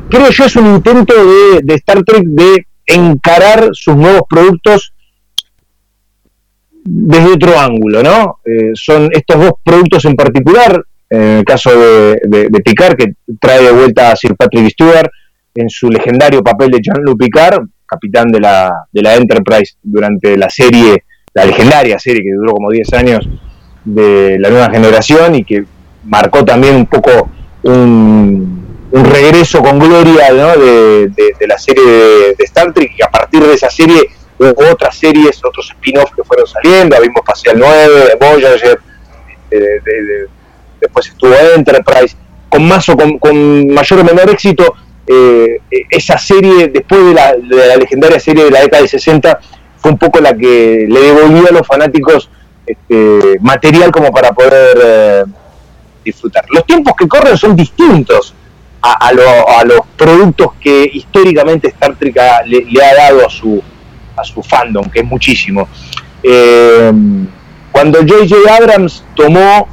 [0.08, 4.94] creo yo es un intento de, de, Star Trek de encarar sus nuevos productos
[6.84, 8.40] desde otro ángulo, ¿no?
[8.44, 13.62] Eh, son estos dos productos en particular, en el caso de, de, Picard, que trae
[13.62, 15.10] de vuelta a Sir Patrick Stewart
[15.54, 20.48] en su legendario papel de Jean-Luc Picard, capitán de la, de la Enterprise durante la
[20.48, 23.28] serie, la legendaria serie que duró como 10 años
[23.84, 25.64] de la nueva generación y que
[26.04, 27.28] marcó también un poco
[27.64, 30.56] un, un regreso con gloria ¿no?
[30.56, 31.10] de,
[31.46, 34.00] la serie de, de, Star Trek y a partir de esa serie
[34.38, 38.80] hubo otras series, otros spin-offs que fueron saliendo, vimos Espacial 9, Voyager,
[39.50, 40.28] de,
[40.80, 42.16] después estuvo Enterprise,
[42.48, 44.74] con más o con, mayor o menor éxito,
[45.06, 49.40] eh, esa serie, después de la, de legendaria serie de la década de 60,
[49.78, 52.30] fue un poco la que le devolvió a los fanáticos
[52.64, 55.24] este, material como para poder eh,
[56.04, 56.44] disfrutar.
[56.50, 58.34] Los tiempos que corren son distintos
[58.80, 63.26] a, a, lo, a, los productos que históricamente Star Trek ha, le, le, ha dado
[63.26, 63.62] a su,
[64.16, 65.68] a su fandom, que es muchísimo.
[66.22, 66.92] Eh,
[67.70, 68.54] cuando J.J.
[68.54, 69.66] Abrams tomó,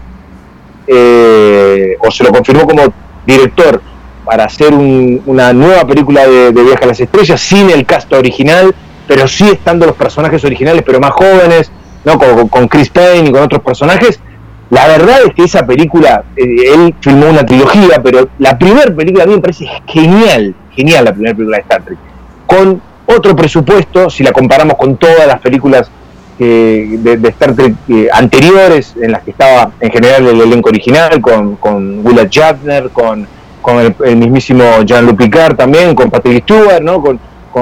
[0.87, 2.93] eh, o se lo confirmó como
[3.25, 3.81] director,
[4.25, 8.11] para hacer un, una nueva película de, de, Viaje a las Estrellas, sin el cast
[8.13, 8.75] original,
[9.07, 11.71] pero sí estando los personajes originales, pero más jóvenes,
[12.05, 12.17] ¿no?
[12.19, 14.19] con, con Chris Payne y con otros personajes,
[14.69, 19.23] la verdad es que esa película, eh, él filmó una trilogía, pero la primera película
[19.23, 21.97] a mí me parece genial, genial la primera película de Star Trek.
[22.45, 22.81] Con
[23.15, 25.89] otro presupuesto, si la comparamos con todas las películas
[26.37, 31.19] que de, Star Trek eh, anteriores, en las que estaba en general el elenco original,
[31.19, 33.27] con, con Willard Shatner, con,
[33.61, 37.01] con el, mismísimo Jean-Luc Picard también, con Patrick Stewart, ¿no?
[37.01, 37.19] con,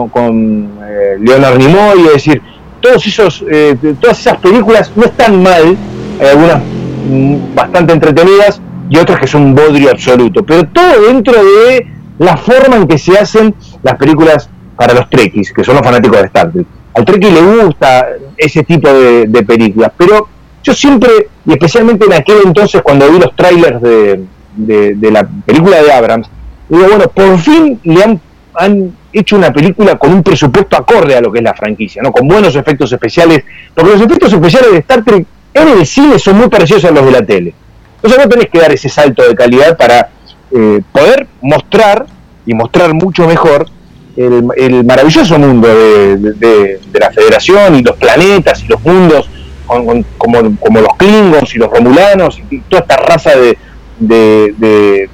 [0.10, 2.42] con, eh, Leonard Nimoy, es decir,
[2.80, 5.76] todos esos, eh, todas esas películas no están mal,
[6.20, 6.62] hay algunas
[7.10, 11.88] mm, bastante entretenidas y otras que son un bodrio absoluto, pero todo dentro de
[12.20, 16.20] la forma en que se hacen las películas para los trekkies, que son los fanáticos
[16.20, 16.66] de Star Trek.
[16.94, 20.28] Al trekkie le gusta ese tipo de, películas, pero
[20.64, 21.10] yo siempre,
[21.46, 24.24] y especialmente en aquel entonces cuando vi los trailers de,
[24.56, 26.30] de, la película de Abrams,
[26.70, 28.22] digo, bueno, por fin le han,
[28.56, 32.12] han hecho una película con un presupuesto acorde a lo que es la franquicia, ¿no?
[32.12, 36.38] con buenos efectos especiales, porque los efectos especiales de Star Trek en el cine son
[36.38, 37.54] muy parecidos a los de la tele.
[37.96, 40.10] Entonces no tenés que dar ese salto de calidad para
[40.52, 42.06] eh, poder mostrar
[42.46, 43.68] y mostrar mucho mejor
[44.18, 49.30] el, maravilloso mundo de, la Federación y los planetas y los mundos
[49.68, 53.58] como, como, los Klingons y los Romulanos y toda esta raza de,
[54.00, 55.10] de,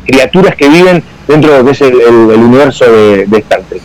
[0.00, 3.82] criaturas que viven dentro de lo que es el, universo de, Star Trek.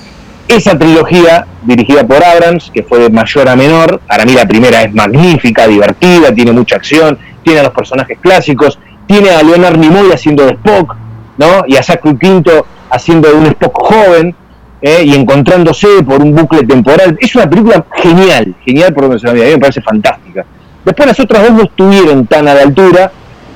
[0.47, 4.82] Esa trilogía, dirigida por Abrams, que fue de mayor a menor, para mí la primera
[4.82, 10.12] es magnífica, divertida, tiene mucha acción, tiene a los personajes clásicos, tiene a Leonard Nimoy
[10.12, 10.95] haciendo de Spock,
[11.38, 11.63] ¿no?
[11.67, 14.36] y a Zachary Quinto haciendo un Spock joven
[14.82, 15.04] ¿eh?
[15.06, 17.17] y encontrándose por un bucle temporal.
[17.19, 20.45] Es una película genial, genial por donde se la a mí me parece fantástica.
[20.86, 23.12] Después las otras dos no estuvieron tan a la altura,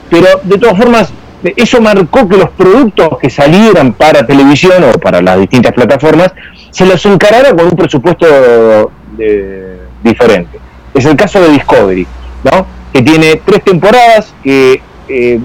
[0.10, 1.14] pero de todas formas
[1.56, 6.34] eso marcó que los productos que salieran para televisión o para las distintas plataformas
[6.72, 10.60] se los encarara con un presupuesto eh, diferente.
[10.94, 12.08] Es el caso de Discovery,
[12.44, 12.66] ¿no?
[12.94, 15.40] que tiene tres temporadas, que eh,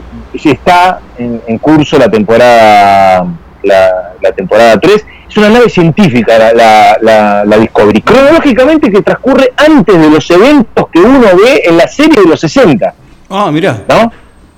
[0.44, 3.26] está en curso la temporada
[3.62, 5.06] la, temporada 3.
[5.28, 6.98] Es una nave científica la,
[7.44, 8.00] la, Discovery.
[8.02, 12.40] Cronológicamente que transcurre antes de los eventos que uno ve en la serie de los
[12.40, 12.94] 60.
[13.30, 13.82] Ah, mira.
[13.88, 14.12] ¿No?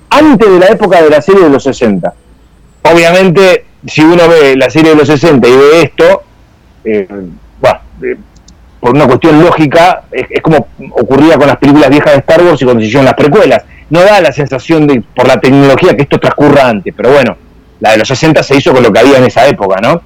[0.09, 2.13] Antes de la época de la serie de los 60.
[2.83, 6.23] Obviamente, si uno ve la serie de los 60 y ve esto,
[6.83, 7.07] eh,
[8.03, 8.17] eh,
[8.79, 12.65] por una cuestión lógica, es, como ocurría con las películas viejas de Star Wars y
[12.65, 13.63] cuando se hicieron las precuelas.
[13.89, 17.37] No da la sensación de, por la tecnología, que esto transcurra antes, pero bueno,
[17.81, 20.01] la de los 60 se hizo con lo que había en esa época, ¿no?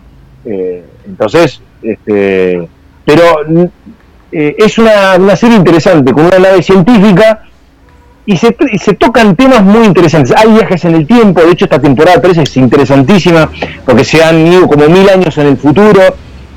[0.45, 2.67] Eh, entonces, este,
[3.03, 3.23] pero
[4.31, 7.43] eh, es una, serie interesante, con una nave científica
[8.25, 10.33] y se, se, tocan temas muy interesantes.
[10.35, 13.49] Hay viajes en el tiempo, de hecho esta temporada 3 es interesantísima
[13.85, 16.01] porque se han ido como mil años en el futuro.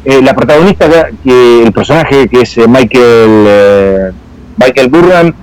[0.05, 0.87] Eh, la protagonista,
[1.25, 4.15] el personaje que es Michael,
[4.57, 5.35] Michael Burnham,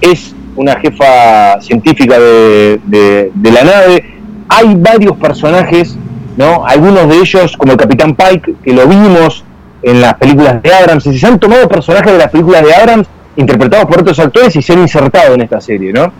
[0.00, 4.04] es una jefa científica de, la nave.
[4.48, 5.96] Hay varios personajes,
[6.36, 6.66] ¿no?
[6.66, 9.44] Algunos de ellos, como el Capitán Pike, que lo vimos
[9.82, 13.06] en las películas de Abrams, y se han tomado personajes de las películas de Abrams
[13.36, 16.12] interpretados por otros actores y se han insertado en esta serie, ¿no?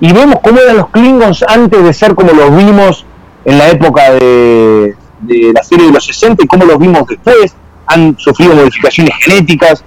[0.00, 3.04] Y vemos cómo eran los Klingons antes de ser como los vimos
[3.44, 7.54] en la época de, de la serie de los 60 y cómo los vimos después,
[7.86, 9.84] han sufrido modificaciones genéticas,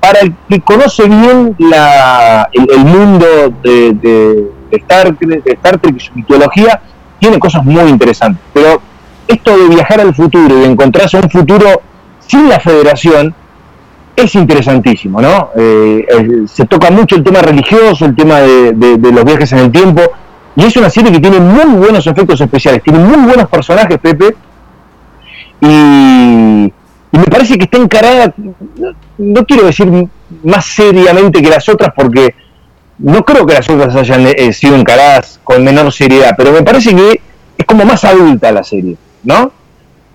[0.00, 3.26] para el que conoce bien el, mundo
[3.62, 6.80] de, Star, Trek y su mitología,
[7.18, 8.42] tiene cosas muy interesantes.
[8.52, 8.80] Pero
[9.26, 11.82] esto de viajar al futuro y de encontrarse un futuro
[12.20, 13.34] sin la federación
[14.16, 15.50] es interesantísimo, ¿no?
[15.56, 16.06] Eh,
[16.46, 20.02] se toca mucho el tema religioso, el tema de, los viajes en el tiempo,
[20.56, 24.34] y es una serie que tiene muy buenos efectos especiales, tiene muy buenos personajes, Pepe,
[25.60, 26.72] y,
[27.12, 28.34] y me parece que está encarada,
[29.16, 29.88] no, quiero decir
[30.42, 32.34] más seriamente que las otras, porque
[32.98, 36.94] no creo que las otras hayan eh, sido encaradas con menor seriedad, pero me parece
[36.94, 37.20] que
[37.56, 39.52] es como más adulta la serie, ¿no?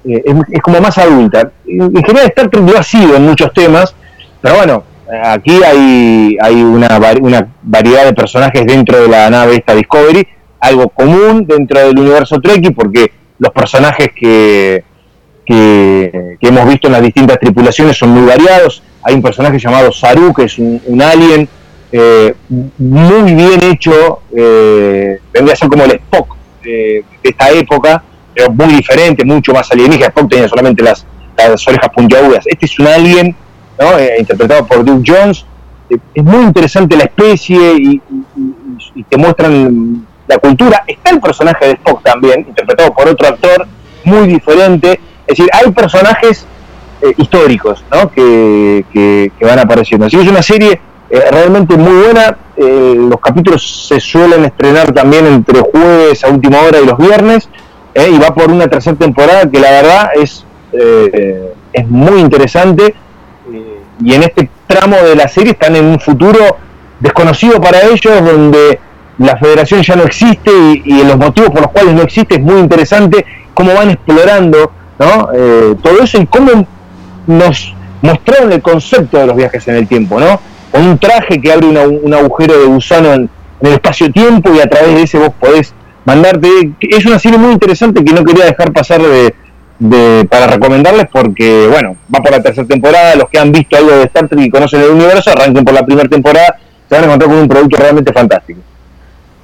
[0.06, 1.52] Eh, es, como más adulta.
[1.66, 3.96] En, general Star Trek lo ha sido en muchos temas,
[4.42, 4.84] pero bueno,
[5.24, 10.28] aquí hay, hay una, una variedad de personajes dentro de la nave esta Discovery,
[10.60, 14.84] algo común dentro del universo Trekkie, porque los personajes que
[15.46, 18.84] que, hemos visto en las distintas tripulaciones son muy variados.
[19.04, 21.48] Hay un personaje llamado Saru, que es un, alien
[21.92, 22.34] eh,
[22.78, 28.04] muy bien hecho, eh, vendría a ser como el Spock de, esta época,
[28.34, 30.08] pero muy diferente, mucho más alienígena.
[30.08, 31.06] Spock tenía solamente las,
[31.68, 32.46] orejas puntiagudas.
[32.46, 33.36] Este es un alien
[33.80, 35.46] eh, interpretado por Duke Jones.
[35.90, 37.74] Es muy interesante la especie
[38.96, 40.84] y te muestran la cultura.
[40.88, 43.68] Está el personaje de Spock también, interpretado por otro actor
[44.04, 46.46] muy diferente es decir, hay personajes
[47.02, 48.10] eh, históricos ¿no?
[48.12, 50.06] que, que, van apareciendo.
[50.06, 52.38] Así que es una serie eh, realmente muy buena.
[52.56, 57.50] Eh, los capítulos se suelen estrenar también entre jueves a última hora y los viernes.
[57.96, 60.46] y va por una tercera temporada que la verdad es
[61.72, 62.96] es muy interesante
[64.04, 66.58] y en este tramo de la serie están en un futuro
[67.00, 68.80] desconocido para ellos, donde
[69.18, 72.60] la federación ya no existe y, los motivos por los cuales no existe es muy
[72.60, 75.30] interesante, cómo van explorando ¿no?
[75.34, 76.66] Eh, todo eso y cómo
[77.28, 80.40] nos mostraron el concepto de los viajes en el tiempo, ¿no?
[80.72, 83.30] Con un traje que abre un agujero de gusano en,
[83.62, 86.74] el espacio-tiempo y a través de ese vos podés mandarte.
[86.82, 91.96] Es una serie muy interesante que no quería dejar pasar de, para recomendarles porque, bueno,
[92.14, 93.16] va por la tercera temporada.
[93.16, 95.86] Los que han visto algo de Star Trek y conocen el universo, arranquen por la
[95.86, 96.58] primera temporada,
[96.90, 98.60] se van a encontrar con un producto realmente fantástico.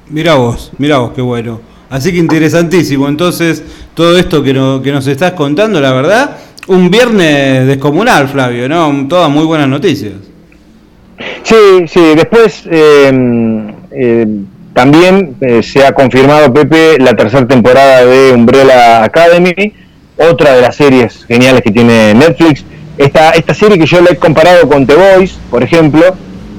[0.09, 1.61] Mira vos, mira vos, qué bueno.
[1.89, 3.07] Así que interesantísimo.
[3.07, 9.07] Entonces, todo esto que, que nos estás contando, la verdad, un viernes descomunal, Flavio, ¿no?
[9.07, 10.13] Todas muy buenas noticias.
[11.43, 13.11] Sí, sí, después eh,
[13.91, 14.27] eh,
[14.73, 19.73] también se ha confirmado, Pepe, la tercera temporada de Umbrella Academy,
[20.15, 22.63] otra de las series geniales que tiene Netflix.
[22.97, 26.01] Esta, esta serie que yo la he comparado con The Voice, por ejemplo,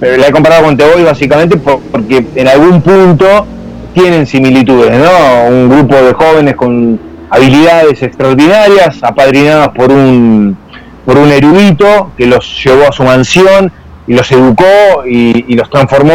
[0.00, 3.46] la he comparado con The Voice básicamente porque en algún punto
[3.92, 5.48] tienen similitudes, ¿no?
[5.48, 6.98] Un grupo de jóvenes con
[7.30, 10.56] habilidades extraordinarias, apadrinadas por un,
[11.04, 13.72] por un erudito que los llevó a su mansión
[14.06, 16.14] y los educó y, los transformó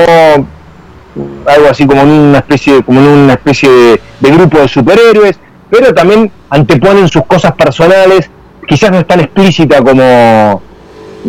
[1.47, 5.39] algo así como en una especie, como en una especie de, de grupo de superhéroes,
[5.69, 8.29] pero también anteponen sus cosas personales,
[8.67, 10.61] quizás no es tan explícita como,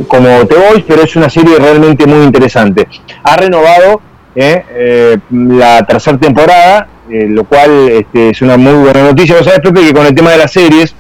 [0.09, 2.88] como The Voice, pero es una serie realmente muy interesante.
[3.22, 4.00] Ha renovado
[4.37, 9.37] la tercera temporada, eh, lo cual este, es una muy buena noticia.
[9.37, 10.94] Vos sabés, Pepe, que con el tema de las series,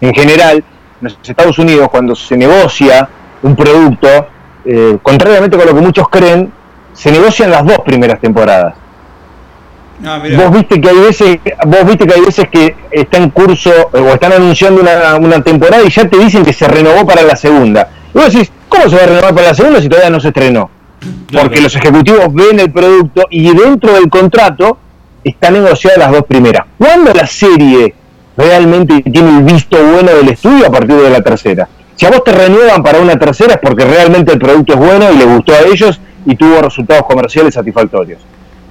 [0.00, 0.64] en general, en
[1.00, 3.08] los Estados Unidos, cuando se negocia
[3.42, 4.08] un producto,
[5.02, 6.52] contrariamente con lo que muchos creen,
[6.92, 8.74] se negocian las dos primeras temporadas.
[10.04, 13.70] Ah, vos viste que hay veces, vos viste que hay veces que está en curso
[13.92, 17.34] o están anunciando una, una, temporada y ya te dicen que se renovó para la
[17.34, 17.88] segunda.
[18.14, 20.28] Y vos decís, ¿cómo se va a renovar para la segunda si todavía no se
[20.28, 20.70] estrenó?
[21.32, 24.78] Porque los ejecutivos ven el producto y dentro del contrato
[25.22, 26.64] están negociadas las dos primeras.
[26.78, 27.94] ¿Cuándo la serie
[28.36, 31.68] realmente tiene el visto bueno del estudio a partir de la tercera?
[31.96, 35.12] Si a vos te renuevan para una tercera es porque realmente el producto es bueno
[35.12, 38.20] y le gustó a ellos y tuvo resultados comerciales satisfactorios.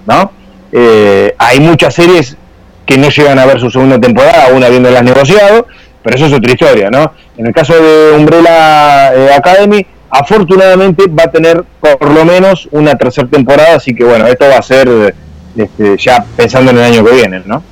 [0.06, 0.32] ¿no?
[0.72, 2.38] Eh, hay muchas series
[2.86, 5.68] que no llegan a ver su segunda temporada, aún habiéndolas negociado,
[6.02, 7.12] pero eso es otra historia, ¿no?
[7.36, 12.96] En el caso de Umbrella eh, Academy, afortunadamente va a tener por lo menos una
[12.96, 15.16] tercera temporada, así que bueno, esto va a ser
[15.56, 17.64] este, ya pensando en el año que viene, ¿no?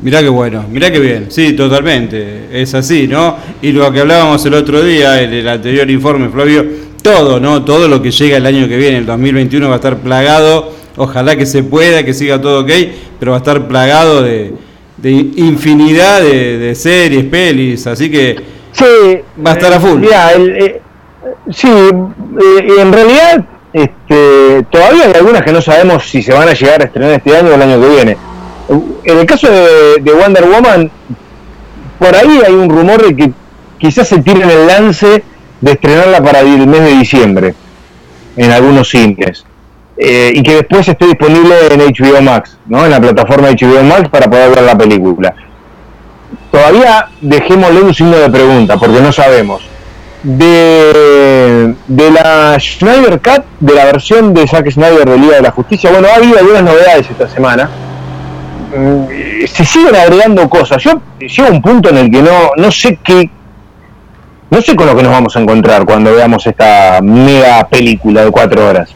[0.00, 3.36] Mirá qué bueno, mirá qué bien, sí, totalmente, es así, ¿no?
[3.62, 6.66] Y lo que hablábamos el otro día, en el anterior informe, Flavio,
[7.00, 7.64] todo, ¿no?
[7.64, 11.36] Todo lo que llega el año que viene, el 2021 va a estar plagado, ojalá
[11.36, 12.70] que se pueda, que siga todo ok,
[13.18, 14.52] pero va a estar plagado de,
[15.36, 18.36] infinidad de, series, pelis, así que
[18.72, 18.84] sí,
[19.44, 20.02] va a estar a full.
[20.04, 20.80] Eh,
[21.50, 26.52] sí, eh, en realidad este, todavía hay algunas que no sabemos si se van a
[26.52, 28.16] llegar a estrenar este año o el año que viene.
[29.04, 30.90] En el caso de, Wonder Woman,
[31.98, 33.32] por ahí hay un rumor de que
[33.78, 35.24] quizás se tiren el lance
[35.60, 37.54] de estrenarla para el mes de diciembre
[38.36, 39.44] en algunos cines.
[39.96, 42.84] Eh, y que después esté disponible en HBO Max, ¿no?
[42.84, 45.34] en la plataforma HBO Max para poder ver la película.
[46.50, 49.73] Todavía dejémosle un signo de pregunta, porque no sabemos.
[50.24, 55.50] De, de la Schneider Cut, de la versión de Zack Snyder de Liga de la
[55.50, 57.68] Justicia, bueno, ha habido algunas novedades esta semana.
[58.74, 60.82] Mm, se siguen agregando cosas.
[60.82, 63.30] Yo llego a un punto en el que no, no sé qué
[64.54, 68.30] no sé con lo que nos vamos a encontrar cuando veamos esta mega película de
[68.30, 68.94] cuatro horas.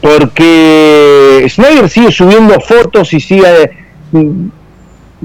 [0.00, 3.70] Porque Snyder sigue subiendo fotos y sigue,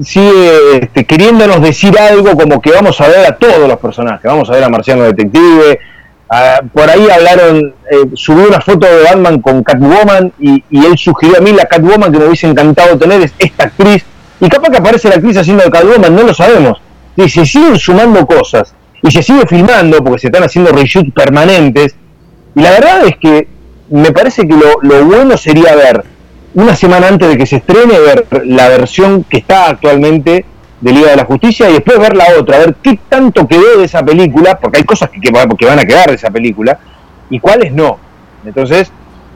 [0.02, 4.24] sigue este, queriéndonos decir algo como que vamos a ver a todos los personajes.
[4.24, 5.78] Vamos a ver a Marciano Detective.
[6.72, 11.38] por ahí hablaron, eh, subió una foto de Batman con Catwoman y, y él sugirió
[11.38, 14.04] a mí la Catwoman que me hubiese encantado tener es esta actriz.
[14.40, 16.80] Y capaz que aparece la actriz haciendo de Catwoman, no lo sabemos
[17.16, 21.94] y se siguen sumando cosas y se sigue filmando porque se están haciendo reshoots permanentes.
[22.54, 23.48] Y la verdad es que
[23.90, 26.04] me parece que lo, bueno sería ver
[26.56, 30.46] una semana antes de que se estrene, ver la versión que está actualmente
[30.80, 33.84] de Liga de la Justicia y después ver la otra, ver qué tanto quedó de
[33.84, 36.78] esa película, porque hay cosas que, van a quedar de esa película
[37.28, 37.98] y cuáles no.
[38.46, 38.90] Entonces,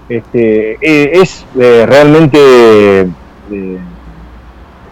[0.08, 2.38] este, eh, es eh, realmente
[3.50, 3.78] eh,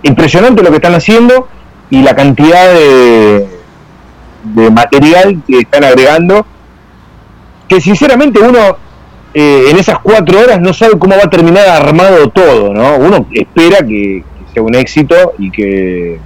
[0.03, 1.49] impresionante lo que están haciendo
[1.89, 3.49] y la cantidad de
[4.71, 6.45] material que están agregando,
[7.69, 8.77] que sinceramente uno
[9.35, 12.97] eh, en esas cuatro horas no sabe cómo va a terminar armado todo, ¿no?
[12.97, 16.19] Uno espera que, sea un éxito y que,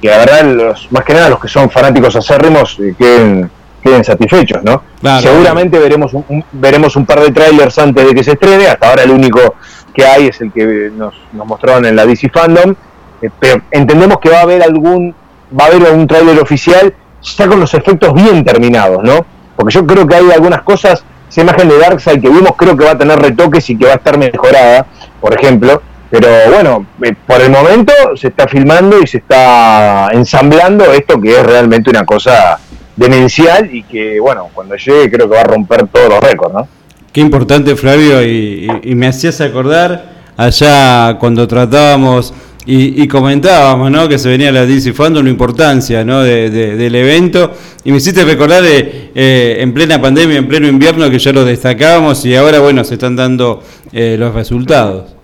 [0.00, 3.50] que la verdad, los, más que nada los que son fanáticos acérrimos eh, queden,
[3.82, 4.82] queden satisfechos, ¿no?
[5.00, 5.22] Claro.
[5.22, 8.90] Seguramente veremos un, un- veremos un par de trailers antes de que se estrene, hasta
[8.90, 9.54] ahora el único
[9.94, 12.74] que hay es el que nos, nos mostraron en la DC Fandom,
[13.22, 15.14] eh, pero entendemos que va a haber algún,
[15.58, 16.92] va a haber algún trailer oficial
[17.22, 19.24] ya con los efectos bien terminados, ¿no?
[19.56, 21.02] Porque yo creo que hay algunas cosas,
[21.34, 23.92] esa imagen de Darkseid que vimos creo que va a tener retoques y que va
[23.92, 24.86] a estar mejorada,
[25.20, 30.84] por ejemplo, pero bueno, eh, por el momento se está filmando y se está ensamblando
[30.92, 32.58] esto que es realmente una cosa
[32.94, 36.68] demencial y que, bueno, cuando llegue creo que va a romper todos los récords, ¿no?
[37.12, 40.04] Qué importante, Flavio, y, y- y me hacías acordar
[40.36, 42.32] allá cuando tratábamos
[42.66, 44.08] y, y comentábamos ¿no?
[44.08, 46.22] que se venía la DC Fandom, la importancia ¿no?
[46.22, 47.52] de- de- del evento,
[47.84, 51.44] y me hiciste recordar de, eh, en plena pandemia, en pleno invierno, que ya lo
[51.44, 53.62] destacábamos y ahora, bueno, se están dando
[53.92, 55.14] eh, los resultados.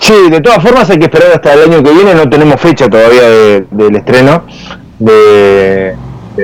[0.00, 2.88] Sí, de todas formas hay que esperar hasta el año que viene, no tenemos fecha
[2.88, 4.44] todavía de- del estreno
[4.98, 5.94] de,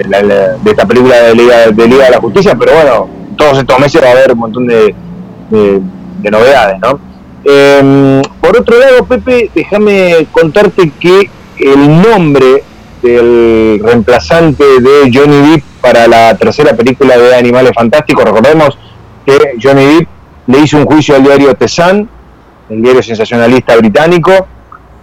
[0.08, 3.78] la- de esta película de Liga, de Liga de la Justicia, pero bueno, todos estos
[3.80, 4.94] meses va a haber un montón de
[6.30, 7.13] novedades, ¿no?
[7.44, 12.64] Eh, por otro lado, Pepe, déjame contarte que el nombre
[13.02, 18.78] del reemplazante de Johnny Depp para la tercera película de Animales Fantásticos, recordemos
[19.26, 20.08] que Johnny Depp
[20.46, 22.08] le hizo un juicio al diario The Sun,
[22.70, 24.46] el diario sensacionalista británico,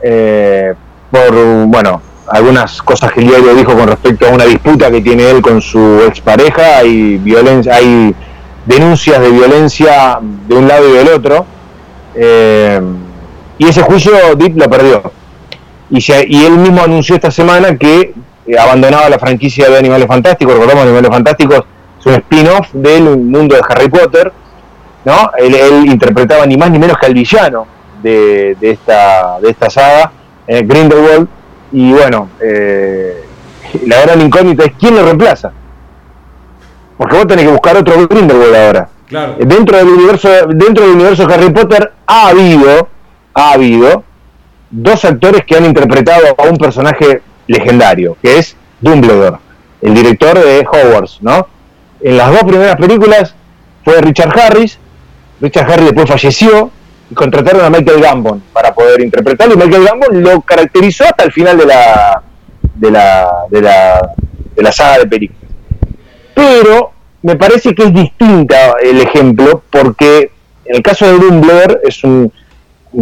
[0.01, 0.73] eh,
[1.11, 1.33] por,
[1.67, 5.41] bueno, algunas cosas que el diario dijo con respecto a una disputa que tiene él
[5.41, 8.15] con su expareja, hay violencia, hay
[8.65, 11.45] denuncias de violencia de un lado y del otro,
[12.15, 12.81] eh,
[13.57, 15.11] y ese juicio Deep lo perdió.
[15.89, 18.13] Y, él mismo anunció esta semana que
[18.47, 21.65] eh, abandonaba la franquicia de Animales Fantásticos, recordamos Animales Fantásticos
[21.99, 24.33] es un spin-off del mundo de Harry Potter,
[25.05, 25.31] ¿no?
[25.37, 27.67] Él, él interpretaba ni más ni menos que al villano
[28.01, 30.11] de, de esta, de esta saga,
[30.47, 31.27] eh, Grindelwald,
[31.71, 33.23] y bueno, eh,
[33.85, 35.51] la gran incógnita es quién lo reemplaza.
[36.97, 38.89] Porque vos tenés que buscar otro Grindelwald ahora.
[39.11, 42.87] Dentro del universo, dentro del universo Harry Potter ha habido,
[43.33, 44.05] ha habido
[44.69, 49.37] dos actores que han interpretado a un personaje legendario, que es Dumbledore,
[49.81, 51.45] el director de Hogwarts, ¿no?
[51.99, 53.35] En las dos primeras películas
[53.83, 54.79] fue Richard Harris,
[55.41, 56.71] Richard Harris después falleció
[57.09, 61.33] y contrataron a Michael Gambon para poder interpretarlo y Michael Gambon lo caracterizó hasta el
[61.33, 62.23] final de la
[62.75, 64.09] de la de la,
[64.55, 65.51] de la saga de películas.
[66.33, 66.93] Pero
[67.23, 70.31] me parece que es distinta el ejemplo porque
[70.65, 72.31] en el caso de Dumbledore es un,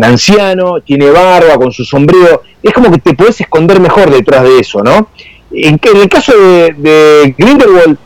[0.02, 4.60] anciano, tiene barba con su sombrero, es como que te puedes esconder mejor detrás de
[4.60, 5.08] eso, ¿no?
[5.52, 7.98] En, en el caso de, de Grindelwald,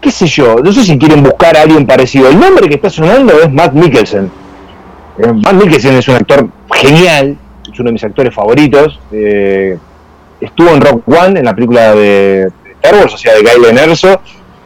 [0.00, 2.28] qué sé yo, no sé si quieren buscar a alguien parecido.
[2.28, 4.30] El nombre que está sonando es Matt Mikkelsen.
[5.18, 7.36] Eh, Matt Mikkelsen es un actor genial,
[7.70, 8.98] es uno de mis actores favoritos.
[9.12, 9.76] eh,
[10.40, 14.20] estuvo en Rock One, en la película de, Star Wars, o sea, de Galen Erso,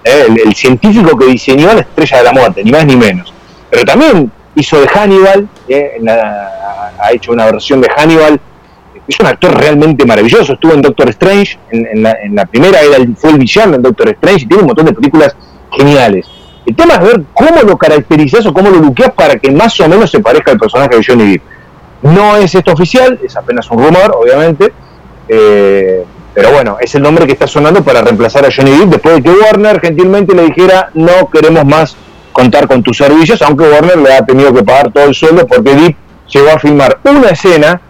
[0.08, 3.32] eh, el, científico que diseñó la estrella de la muerte, ni más ni menos.
[3.70, 8.40] Pero también hizo de Hannibal, eh, ha hecho una versión de Hannibal.
[9.06, 10.54] Es un actor realmente maravilloso.
[10.54, 14.44] Estuvo en Doctor Strange, en, la, primera era el, fue el villano en Doctor Strange,
[14.44, 15.36] y tiene un montón de películas
[15.72, 16.26] geniales.
[16.64, 19.88] El tema es ver cómo lo caracterizas o cómo lo luqueas para que más o
[19.88, 21.42] menos se parezca al personaje de Johnny Depp.
[22.02, 24.72] No es esto oficial, es apenas un rumor, obviamente.
[25.28, 26.04] eh,
[26.38, 29.22] pero bueno, es el nombre que está sonando para reemplazar a Johnny Depp después de
[29.22, 31.96] que Warner gentilmente le dijera no queremos más
[32.30, 35.74] contar con tus servicios, aunque Warner le ha tenido que pagar todo el sueldo porque
[35.74, 35.96] Depp
[36.28, 37.80] llegó a filmar una escena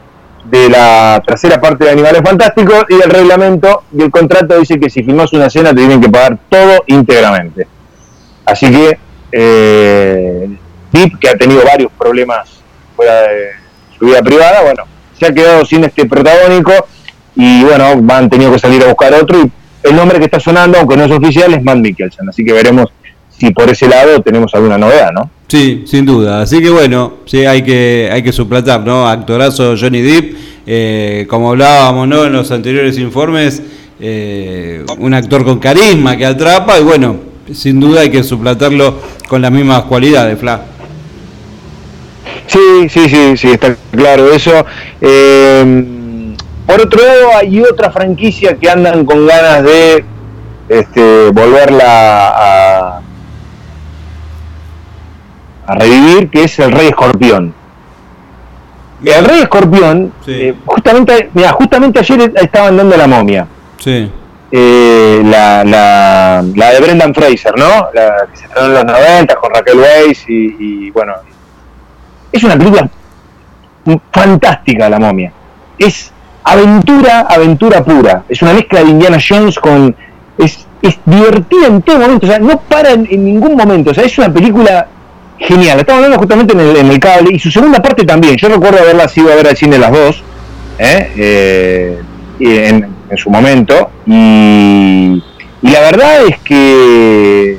[0.47, 4.89] de la tercera parte de Animales Fantásticos y el reglamento y el contrato dice que
[4.89, 7.69] si filmas una escena te tienen que pagar todo íntegramente.
[8.47, 8.99] Así que
[9.31, 10.49] eh,
[10.91, 12.49] Depp, que ha tenido varios problemas
[12.97, 13.51] fuera de
[13.99, 14.85] su vida privada, bueno,
[15.19, 16.73] se ha quedado sin este protagónico
[17.39, 19.51] y bueno, han tenido que salir a buscar otro y
[19.89, 22.87] el nombre que está sonando, aunque no es oficial, es Matt Mikkelsen, así que veremos
[23.31, 25.31] si por ese lado tenemos alguna novedad, ¿no?
[25.47, 26.43] Sí, sin duda.
[26.43, 29.09] Así que bueno, sí, hay que, hay que suplantar, ¿no?
[29.09, 30.37] Actorazo Johnny Depp,
[30.67, 32.25] eh, como hablábamos, ¿no?
[32.25, 33.63] En los anteriores informes,
[34.01, 37.19] eh, un actor con carisma que atrapa y bueno,
[37.53, 40.63] sin duda hay que suplantarlo con las mismas cualidades, Fla.
[42.49, 44.67] Sí, sí, sí, sí, está claro eso.
[45.01, 45.98] Eh,
[46.69, 50.05] por otro lado, hay otra franquicia que andan con ganas de
[50.69, 53.01] este, volverla a,
[55.67, 57.55] a revivir, que es el Rey Escorpión.
[59.05, 60.33] El Rey Escorpión, Sí.
[60.35, 63.47] eh, justamente, mira, justamente ayer estaban dando la momia.
[63.79, 64.11] Sí,
[64.51, 67.89] eh, la, la, la de Brendan Fraser, ¿no?
[67.95, 70.57] La que se estrenó en los 90 con Raquel Weisz y,
[70.87, 71.15] y, bueno,
[72.33, 72.89] es una película
[74.13, 75.33] fantástica la momia.
[75.79, 76.13] Es
[76.53, 78.25] aventura, aventura pura.
[78.29, 79.95] Es una mezcla de Indiana Jones con...
[80.37, 84.05] Es, es divertida en todo momento, o sea, no para en, ningún momento, o sea,
[84.05, 84.87] es una película
[85.39, 85.81] genial.
[85.81, 88.37] Estamos hablando justamente en el, en el cable y su segunda parte también.
[88.37, 90.23] Yo recuerdo haberla ido a ver al cine las dos
[90.79, 91.13] ¿eh?
[91.17, 92.03] Eh,
[92.39, 95.23] en, en su momento y,
[95.63, 97.59] y la verdad es que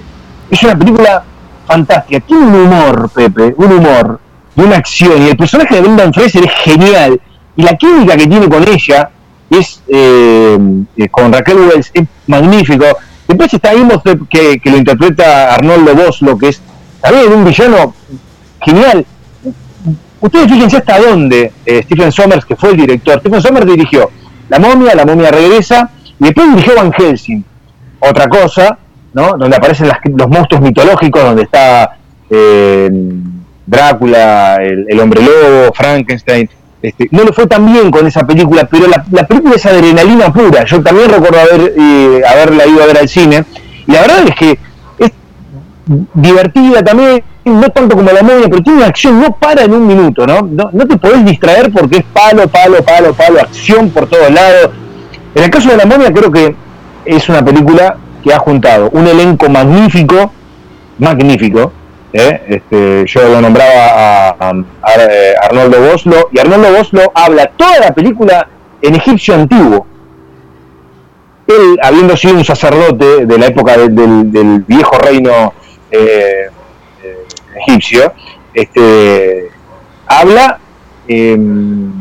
[0.50, 1.24] es una película
[1.68, 2.22] fantástica.
[2.22, 4.20] Tiene un humor, Pepe, un humor
[4.56, 5.22] una acción.
[5.24, 7.20] Y el personaje de Brendan Fraser es genial.
[7.60, 9.10] Y la química que tiene con ella
[9.50, 10.58] es eh,
[10.96, 12.86] eh, con Raquel Wells es magnífico.
[13.28, 16.62] Después está Imhotep que, que lo interpreta Arnoldo Boslo, que es
[17.02, 17.94] también un villano
[18.62, 19.06] genial.
[20.22, 24.10] Ustedes fíjense hasta dónde eh, Stephen Sommers, que fue el director, Stephen Sommers dirigió
[24.48, 27.44] La momia, La momia regresa, y después dirigió Van Helsing,
[28.00, 28.78] otra cosa,
[29.14, 29.34] ¿no?
[29.38, 31.98] donde aparecen las- los monstruos mitológicos, donde está
[32.30, 32.90] eh,
[33.66, 36.50] Drácula, el, el hombre lobo, Frankenstein.
[36.82, 40.32] Este, no le fue tan bien con esa película, pero la, la película es adrenalina
[40.32, 40.64] pura.
[40.66, 43.44] Yo también recuerdo haber, eh, haberla ido a ver al cine,
[43.86, 44.60] y la verdad es que
[45.00, 45.12] es
[46.14, 49.88] divertida también, no tanto como la momia, pero tiene una acción, no para en un
[49.88, 50.42] minuto, ¿no?
[50.44, 54.70] No, no te podés distraer porque es palo, palo, palo, palo, acción por todos lados.
[55.36, 56.56] En el caso de la momia creo que
[57.06, 60.32] es una película que ha juntado un elenco magnífico,
[60.98, 61.74] magnífico,
[62.14, 62.42] ¿eh?
[62.48, 64.50] este, yo lo nombraba a, a-
[64.84, 68.48] a, eh, Arnoldo Boslo, y Arnoldo Boslo habla toda la película
[68.82, 69.86] en egipcio antiguo.
[71.48, 75.54] Él, habiendo sido un sacerdote de la época del, del- del viejo reino
[75.92, 76.50] eh,
[77.04, 77.26] eh,
[77.68, 78.14] egipcio,
[78.54, 79.50] este,
[80.08, 80.60] habla
[81.08, 81.92] em,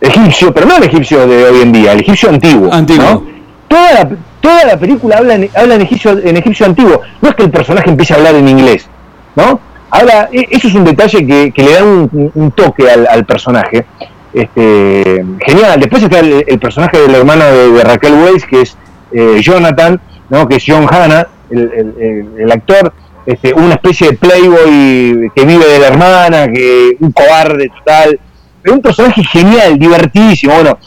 [0.00, 2.72] egipcio, pero no el egipcio de hoy en día, el egipcio antiguo.
[2.72, 3.04] Antiguo.
[3.04, 3.22] ¿no?
[3.68, 4.08] Toda, la,
[4.40, 7.00] toda la película habla, en, habla en, egipcio, en egipcio antiguo.
[7.20, 8.88] No es que el personaje empiece a hablar en inglés,
[9.36, 9.60] ¿no?
[9.90, 13.86] Habla, e- eso es un detalle que, que le da un, toque al, personaje.
[14.32, 15.80] Este, genial.
[15.80, 18.76] Después está el, personaje del hermano de, de Raquel Weisz, que es
[19.12, 20.46] eh, Jonathan, ¿no?
[20.46, 22.92] que es John Hanna, el actor,
[23.28, 28.18] este, una especie de playboy que vive de la hermana, que un cobarde total,
[28.62, 30.54] pero un personaje genial, divertidísimo.
[30.54, 30.78] Bueno,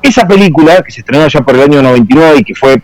[0.00, 2.80] esa película, que se estrenó ya por el año 99 y que fue,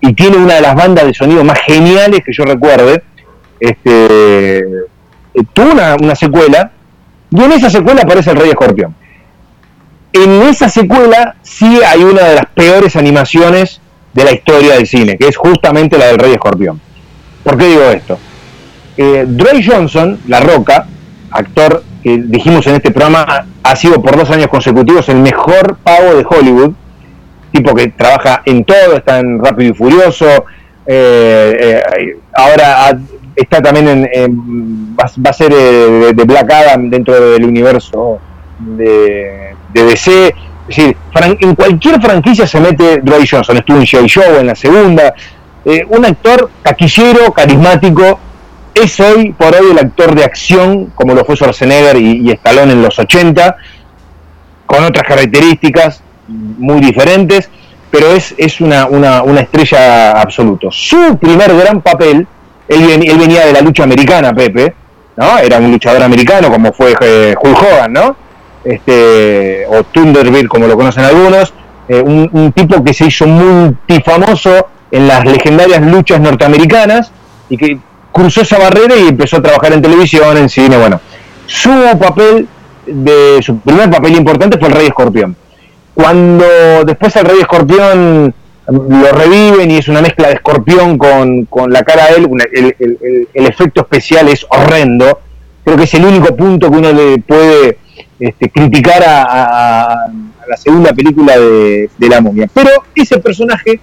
[0.00, 3.02] y tiene una de las bandas de sonido más geniales que yo recuerde,
[3.58, 6.72] este, eh, tuvo una, una secuela,
[7.30, 8.94] y en esa secuela aparece el Rey Escorpión.
[10.12, 13.80] En esa secuela sí hay una de las peores animaciones
[14.12, 16.80] de la historia del cine, que es justamente la del Rey Escorpión.
[17.44, 18.18] ¿Por qué digo esto?
[18.96, 20.86] Eh, Dwayne Johnson, La Roca,
[21.30, 26.14] actor que dijimos en este programa, ha sido por dos años consecutivos el mejor pavo
[26.14, 26.72] de Hollywood,
[27.50, 30.46] tipo que trabaja en todo, está en Rápido y Furioso,
[30.86, 32.98] eh, eh, ahora
[33.36, 38.18] está también en, va, a ser eh, de, de Black Adam dentro del universo
[38.58, 40.34] de, DC,
[40.68, 40.96] es decir,
[41.40, 45.14] en cualquier franquicia se mete Dwayne Johnson, estuvo en Joy Show en la segunda,
[45.88, 48.18] un actor taquillero, carismático,
[48.74, 52.72] es hoy por hoy el actor de acción, como lo fue Schwarzenegger y, y Stallone
[52.72, 53.56] en los 80,
[54.66, 57.50] con otras características muy diferentes,
[57.90, 60.70] pero es, es una, una, una estrella absoluto.
[60.70, 62.26] Su primer gran papel,
[62.68, 64.74] él venía de la lucha americana, Pepe,
[65.16, 65.38] ¿no?
[65.38, 68.16] Era un luchador americano como fue eh, Hulk Hogan, ¿no?
[68.64, 71.52] Este, o Thunderbird, como lo conocen algunos,
[71.88, 77.10] eh, un, un tipo que se hizo multifamoso en las legendarias luchas norteamericanas
[77.48, 77.78] y que
[78.12, 81.00] cruzó esa barrera y empezó a trabajar en televisión, en cine, bueno.
[81.46, 82.48] Su papel,
[82.86, 85.36] de su primer papel importante fue el Rey Escorpión.
[85.94, 86.44] Cuando
[86.84, 88.34] después el Rey Escorpión
[88.70, 92.28] lo reviven y es una mezcla de escorpión con, con la cara de él,
[93.34, 95.20] el, efecto especial es horrendo.
[95.64, 97.78] Creo que es el único punto que uno le puede
[98.18, 100.06] este, criticar a,
[100.48, 102.48] la segunda película de, de La Momia.
[102.52, 103.80] Pero ese personaje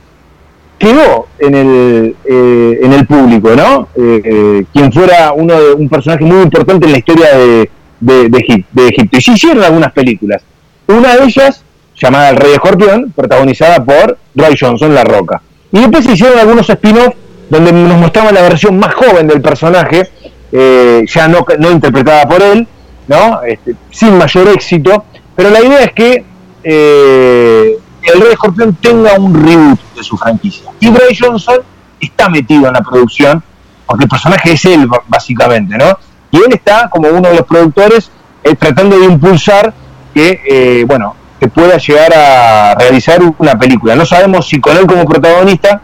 [0.77, 3.87] quedó en el, eh, en el público, ¿no?
[3.95, 8.29] Eh, eh, quien fuera uno de, un personaje muy importante en la historia de, de,
[8.29, 9.17] de Egipto.
[9.17, 10.43] Y se hicieron algunas películas.
[10.87, 11.63] Una de ellas,
[11.99, 15.41] llamada El Rey Escorpión, protagonizada por Roy Johnson, La Roca.
[15.71, 17.13] Y después se hicieron algunos spin-off
[17.49, 20.09] donde nos mostraban la versión más joven del personaje,
[20.51, 22.67] eh, ya no, interpretada por él,
[23.07, 23.41] ¿no?
[23.43, 25.05] Este, sin mayor éxito.
[25.35, 26.25] Pero la idea es que
[26.63, 27.77] eh,
[28.13, 30.71] el Rey Escorpión tenga un reboot de su franquicia.
[30.79, 31.59] Y Bray Johnson
[31.99, 33.43] está metido en la producción,
[33.85, 35.97] porque el personaje es él, básicamente, ¿no?
[36.31, 38.11] Y él está como uno de los productores
[38.43, 39.73] eh, tratando de impulsar
[40.13, 43.95] que, eh, bueno, que pueda llegar a realizar una película.
[43.95, 45.81] No sabemos si con él como protagonista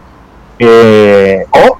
[0.58, 1.78] eh, o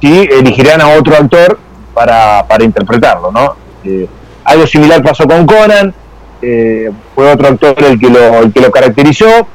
[0.00, 1.58] si elegirán a otro actor
[1.94, 3.54] para, para interpretarlo, ¿no?
[3.84, 4.08] Eh,
[4.44, 5.94] algo similar pasó con Conan,
[6.40, 9.46] eh, fue otro actor el que lo, el que lo caracterizó.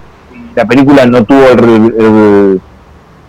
[0.56, 2.62] La película no tuvo el,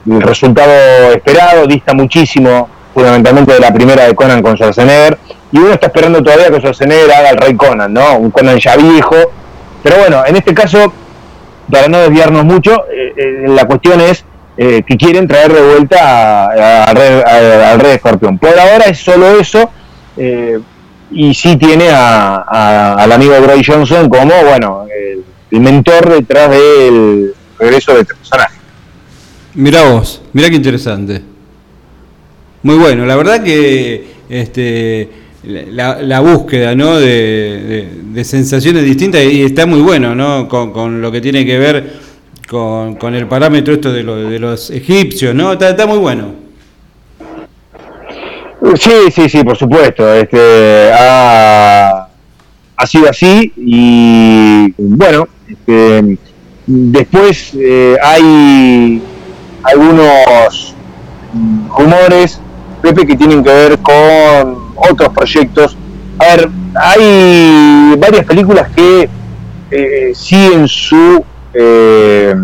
[0.06, 5.18] el, resultado esperado, dista muchísimo, fundamentalmente de la primera de Conan con Schwarzenegger.
[5.50, 8.16] Y uno está esperando todavía que Schwarzenegger haga el Rey Conan, ¿no?
[8.16, 9.16] Un Conan ya viejo.
[9.82, 10.92] Pero bueno, en este caso,
[11.70, 14.24] para no desviarnos mucho, eh, eh, la cuestión es
[14.58, 16.46] que quieren traer de vuelta
[16.84, 18.38] al Rey Escorpión.
[18.38, 19.70] Por ahora es solo eso
[21.10, 24.86] y sí tiene a, al amigo Roy Johnson como, bueno,
[25.50, 28.58] el, mentor detrás del regreso de este personaje.
[29.54, 31.22] Mira vos, mira qué interesante.
[32.62, 35.08] Muy bueno, la verdad que este,
[35.48, 36.98] la, búsqueda ¿no?
[36.98, 37.88] de,
[38.22, 40.48] sensaciones distintas y está muy bueno ¿no?
[40.48, 41.92] con, lo que tiene que ver
[42.48, 45.52] con, el parámetro esto de, de los egipcios, ¿no?
[45.52, 46.34] Está, muy bueno.
[48.74, 50.12] Sí, sí, sí, por supuesto.
[50.14, 52.08] Este, ha,
[52.86, 56.18] sido así y bueno, este,
[56.66, 59.02] después eh, hay
[59.62, 60.74] algunos
[61.76, 62.40] rumores,
[62.80, 65.76] Pepe, que tienen que ver con otros proyectos.
[66.18, 69.08] A ver, hay varias películas que
[69.70, 71.24] eh, siguen su,
[71.54, 72.34] eh,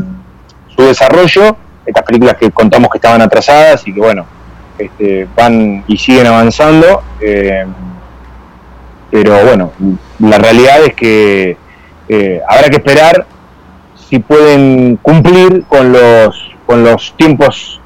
[0.75, 1.57] su desarrollo,
[1.87, 4.27] estas películas que contamos que estaban atrasadas y que bueno,
[4.79, 7.65] este, van y siguen avanzando, eh,
[9.11, 9.73] pero bueno,
[10.19, 11.57] la realidad es que
[12.09, 13.27] eh, habrá que esperar
[14.09, 17.81] si pueden cumplir con los, con los tiempos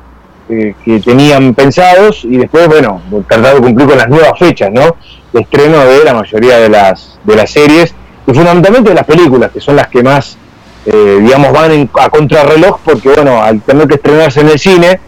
[0.49, 4.97] eh, que tenían pensados y después, bueno, tratar de cumplir con las nuevas fechas, ¿no?
[5.33, 7.95] De estreno de la mayoría de las, de las series
[8.27, 10.37] y fundamentalmente de las películas, que son las que más,
[10.85, 15.01] digamos, van a contrarreloj, porque, bueno, al tener que estrenarse en el cine,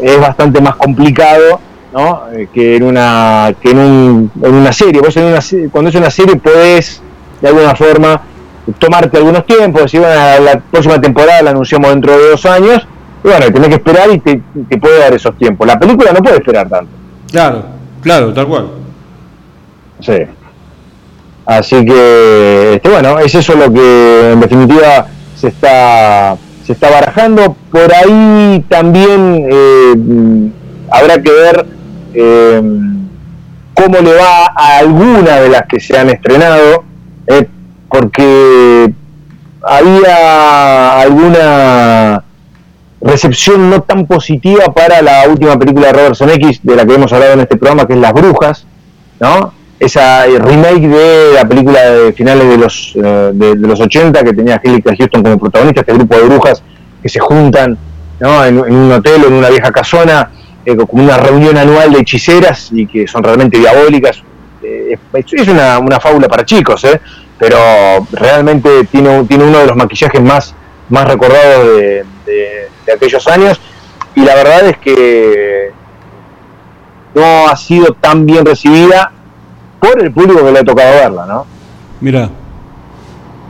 [0.00, 1.60] es bastante más complicado
[1.96, 2.22] ¿no?
[2.32, 5.00] Eh, que en una que en, en una serie.
[5.00, 5.40] Vos en una,
[5.70, 7.00] cuando es una serie podés
[7.40, 8.20] de alguna forma
[8.78, 10.14] tomarte algunos tiempos, decir, bueno,
[10.44, 12.86] la próxima temporada la anunciamos dentro de dos años,
[13.30, 15.66] bueno, tenés que esperar y te, te puede dar esos tiempos.
[15.66, 16.92] La película no puede esperar tanto.
[17.30, 17.64] Claro,
[18.00, 18.68] claro, tal cual.
[20.00, 20.18] Sí.
[21.44, 25.06] Así que, este, bueno, es eso lo que en definitiva
[25.36, 27.56] se está se está barajando.
[27.70, 30.50] Por ahí también eh,
[30.90, 31.66] habrá que ver
[32.14, 32.60] eh,
[33.72, 36.82] cómo le va a alguna de las que se han estrenado,
[37.28, 37.46] eh,
[37.88, 38.92] porque
[39.62, 42.24] había alguna
[43.06, 47.12] recepción no tan positiva para la última película de Robertson X, de la que hemos
[47.12, 48.66] hablado en este programa, que es Las Brujas,
[49.20, 49.52] ¿no?
[49.78, 54.54] esa remake de la película de finales de los, eh, de, los 80 que tenía
[54.54, 56.62] Angelica Houston como protagonista, este grupo de brujas
[57.02, 57.76] que se juntan
[58.20, 60.30] en, un hotel o en una vieja casona,
[60.64, 64.22] eh, como una reunión anual de hechiceras y que son realmente diabólicas.
[64.62, 66.84] Eh, es una, una, fábula para chicos,
[67.38, 67.58] pero
[68.12, 70.54] realmente tiene, tiene uno de los maquillajes más,
[70.88, 73.60] más recordados de, de aquellos años
[74.16, 75.70] y la verdad es que
[77.14, 79.12] no ha sido tan bien recibida
[79.80, 81.46] por el público que le ha tocado verla, ¿no?
[82.00, 82.30] Mira.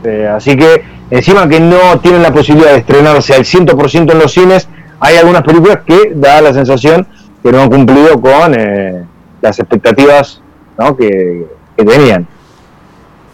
[0.03, 4.31] Eh, así que encima que no tienen la posibilidad de estrenarse al 100% en los
[4.31, 4.67] cines,
[4.99, 7.07] hay algunas películas que da la sensación
[7.41, 9.03] que no han cumplido con eh,
[9.41, 10.41] las expectativas
[10.77, 10.95] ¿no?
[10.95, 11.47] que,
[11.77, 12.27] que, tenían.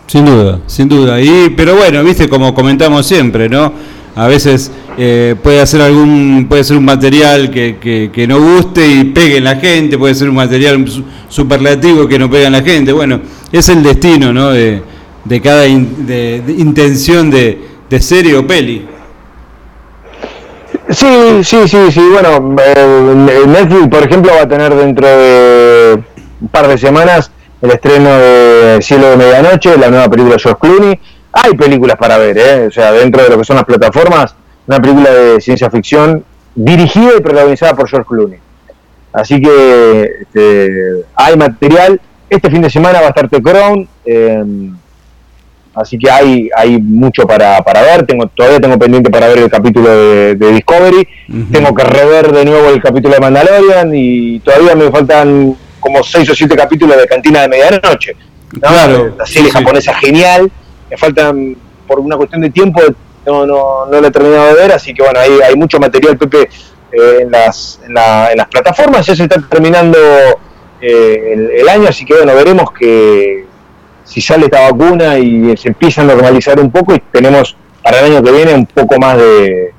[0.08, 1.20] Sin duda, sin duda.
[1.20, 3.72] Y, pero bueno, viste como comentamos siempre, ¿no?
[4.16, 9.05] A veces eh, puede hacer algún puede ser un material que, que, no guste y
[9.05, 10.86] pegue en la gente puede ser un material
[11.30, 12.91] superlativo que no pega en la gente.
[12.91, 14.51] Bueno es el destino ¿no?
[14.51, 14.82] de,
[15.24, 17.59] de cada de, intención de,
[17.89, 18.88] de, serie o peli.
[20.89, 26.03] Sí sí sí sí bueno eh, Netflix por ejemplo va a tener dentro de
[26.41, 30.59] un par de semanas el estreno de Cielo de Medianoche la nueva película de George
[30.59, 30.99] Clooney
[31.34, 32.68] hay películas para ver, ¿eh?
[32.68, 34.36] o sea, dentro de lo que son las plataformas,
[34.68, 36.24] una película de ciencia ficción
[36.54, 38.40] dirigida y protagonizada por George Clooney.
[39.12, 42.00] Así que este, hay material.
[42.30, 44.76] Este fin de semana va a estar The Crown, em,
[45.76, 48.06] así que hay, hay mucho para, para ver.
[48.06, 51.08] Tengo, todavía tengo pendiente para ver el capítulo de, Discovery.
[51.52, 56.30] Tengo que rever de nuevo el capítulo de Mandalorian y todavía me faltan como seis
[56.30, 58.16] o siete capítulos de Cantina de Medianoche.
[58.60, 60.52] Claro, la serie japonesa genial
[60.90, 61.56] me faltan,
[61.88, 62.82] por una cuestión de tiempo,
[63.26, 66.18] no, no, no lo he terminado de ver, así que bueno, hay, hay mucho material,
[66.18, 66.50] Pepe,
[66.92, 69.98] eh, en, las, en, las plataformas, ya se está terminando
[70.82, 73.46] eh, el, año, así que bueno, veremos que
[74.04, 78.12] si sale esta vacuna y se empieza a normalizar un poco y tenemos para el
[78.12, 79.74] año que viene un poco más de,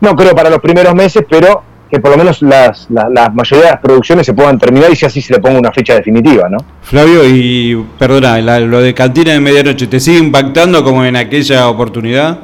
[0.00, 3.64] no creo para los primeros meses, pero que por lo menos las, la, la mayoría
[3.66, 6.48] de las producciones se puedan terminar y si así se le ponga una fecha definitiva,
[6.48, 6.58] ¿no?
[6.82, 11.68] Flavio, y perdona, la- lo de Cantina de Medianoche, ¿te sigue impactando como en aquella
[11.68, 12.38] oportunidad?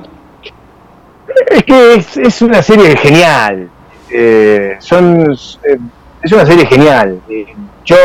[1.51, 3.69] Es que es, es una serie genial.
[4.11, 5.77] Eh, son, eh,
[6.23, 7.21] es una serie genial.
[7.29, 7.47] Eh,
[7.85, 7.97] yo,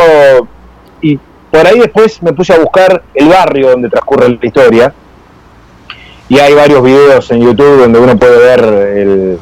[1.01, 1.17] y
[1.49, 4.93] por ahí después me puse a buscar el barrio donde transcurre la historia.
[6.29, 8.63] Y hay varios videos en YouTube donde uno puede ver
[8.97, 9.39] el-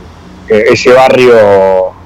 [0.49, 1.35] eh, ese barrio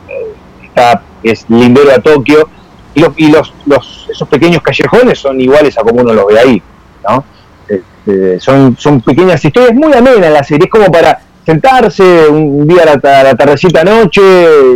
[0.07, 0.33] eh,
[0.65, 2.49] está, es lindero a Tokio.
[2.95, 6.39] Y, los, y los, los, esos pequeños callejones son iguales a como uno los ve
[6.39, 6.61] ahí.
[7.09, 7.23] ¿no?
[7.67, 12.83] Este, son, son pequeñas historias muy amenas la serie, es como para sentarse un día
[12.83, 14.21] a la, a la tardecita noche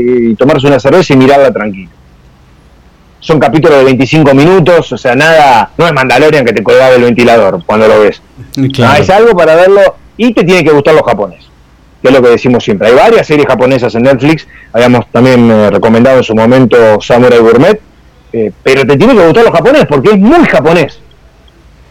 [0.02, 1.92] y tomarse una cerveza y mirarla tranquilo.
[3.20, 7.04] Son capítulos de 25 minutos, o sea, nada, no es Mandalorian que te colgaba el
[7.04, 8.22] ventilador cuando lo ves.
[8.74, 8.94] Claro.
[8.94, 9.82] Ah, es algo para verlo
[10.16, 11.50] y te tiene que gustar los japoneses,
[12.02, 12.88] que es lo que decimos siempre.
[12.90, 17.80] Hay varias series japonesas en Netflix, habíamos también eh, recomendado en su momento Samurai Gourmet,
[18.34, 21.00] eh, pero te tiene que gustar los japoneses porque es muy japonés.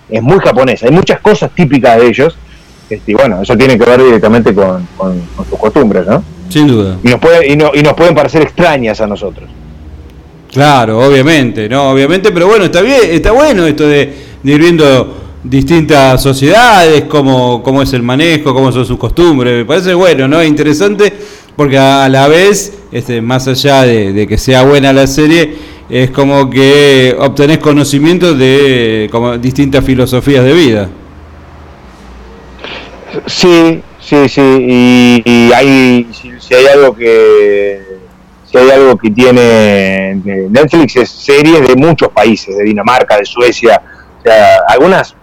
[0.09, 2.37] Es muy japonés, hay muchas cosas típicas de ellos.
[2.89, 6.23] Este, y bueno, eso tiene que ver directamente con, con- con sus costumbres, ¿no?
[6.49, 6.97] Sin duda.
[7.03, 9.51] Y nos, puede, y, no- y nos pueden parecer extrañas a nosotros.
[10.53, 15.26] Claro, obviamente, no, obviamente, pero bueno, está bien, está bueno esto de, de ir viendo
[15.49, 20.43] distintas sociedades, cómo, cómo es el manejo, cómo son sus costumbres, me parece bueno, ¿no?
[20.43, 21.13] Interesante,
[21.55, 25.55] porque a la vez, este, más allá de, que sea buena la serie,
[25.89, 30.89] es como que obtenés conocimiento de como distintas filosofías de vida.
[33.27, 34.43] Sí, sí, sí.
[34.43, 37.81] Y, y hay, si, si hay algo que
[38.51, 43.25] si hay algo que tiene eh, Netflix es series de muchos países, de Dinamarca, de
[43.25, 43.81] Suecia,
[44.19, 45.15] o sea, algunas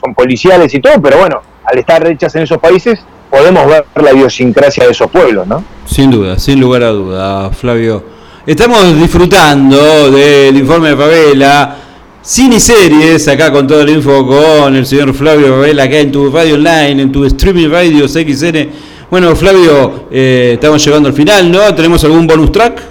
[0.00, 4.12] son policiales y todo, pero bueno, al estar hechas en esos países podemos ver la
[4.12, 5.62] idiosincrasia de esos pueblos, ¿no?
[5.86, 8.02] Sin duda, sin lugar a duda, Flavio.
[8.46, 11.76] Estamos disfrutando del informe de Favela,
[12.22, 16.10] cine y series, acá con toda la info con el señor Flavio Favela, acá en
[16.12, 18.70] tu radio online, en tu streaming radio XN.
[19.10, 21.74] Bueno, Flavio, eh, estamos llegando al final, ¿no?
[21.74, 22.82] ¿Tenemos algún bonus track?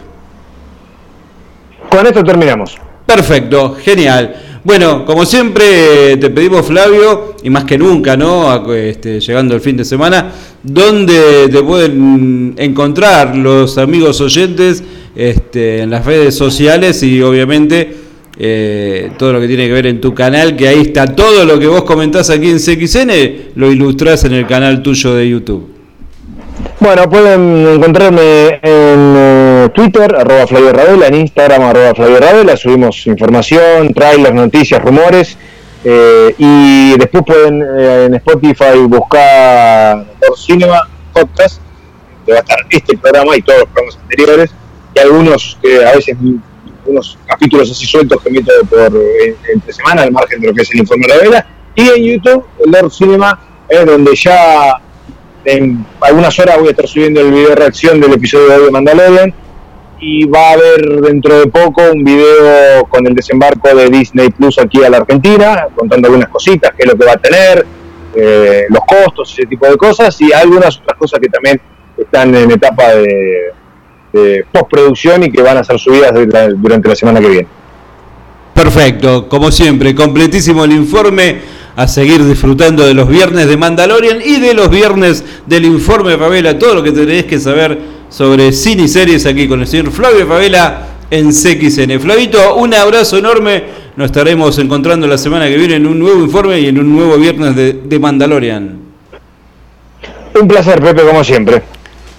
[1.89, 2.77] Con esto terminamos.
[3.05, 4.46] Perfecto, genial.
[4.67, 8.73] Bueno, como siempre te pedimos Flavio, y más que nunca, ¿no?
[8.73, 10.29] Este, llegando el fin de semana,
[10.61, 14.83] donde te pueden encontrar los amigos oyentes
[15.15, 17.95] este, en las redes sociales y obviamente
[18.37, 21.57] eh, todo lo que tiene que ver en tu canal, que ahí está todo lo
[21.57, 25.76] que vos comentás aquí en CXN, lo ilustrás en el canal tuyo de YouTube.
[26.79, 33.07] Bueno, pueden encontrarme en eh, Twitter, arroba Flavio Ravela, en Instagram, arroba Flavio Ravela, subimos
[33.07, 35.35] información, trailers, noticias, rumores,
[35.83, 40.81] eh, y después pueden eh, en Spotify buscar por Cinema
[41.13, 41.61] Podcast,
[42.19, 44.51] donde va a estar este programa y todos los programas anteriores,
[44.93, 46.15] y algunos, que a veces
[46.85, 50.61] unos capítulos así sueltos que meto por eh, entre semana, al margen de lo que
[50.61, 54.79] es el informe Ravela, y en YouTube, Lord Cinema, es donde ya
[55.47, 58.65] en algunas horas voy a estar subiendo el video de reacción del episodio de hoy
[58.65, 59.33] de Mandalorian
[59.97, 64.59] y va a haber dentro de poco un video con el desembarco de Disney Plus
[64.59, 67.65] aquí a la Argentina, contando algunas cositas, qué es lo que va a tener,
[68.13, 71.61] eh, los costos, ese tipo de cosas y algunas otras cosas que también
[71.97, 73.53] están en etapa de,
[74.51, 76.11] postproducción y que van a ser subidas
[76.57, 77.47] durante la semana que viene.
[78.53, 81.37] Perfecto, como siempre, completísimo el informe.
[81.77, 86.59] A seguir disfrutando de los viernes de Mandalorian y de los viernes del informe Favela.
[86.59, 90.27] Todo lo que tenés que saber sobre cine y series aquí con el señor Flavio
[90.27, 91.99] Favela en CXN.
[91.99, 93.63] Flavito, un abrazo enorme.
[93.95, 97.15] Nos estaremos encontrando la semana que viene en un nuevo informe y en un nuevo
[97.15, 98.79] viernes de, de Mandalorian.
[100.41, 101.61] Un placer, Pepe, como siempre.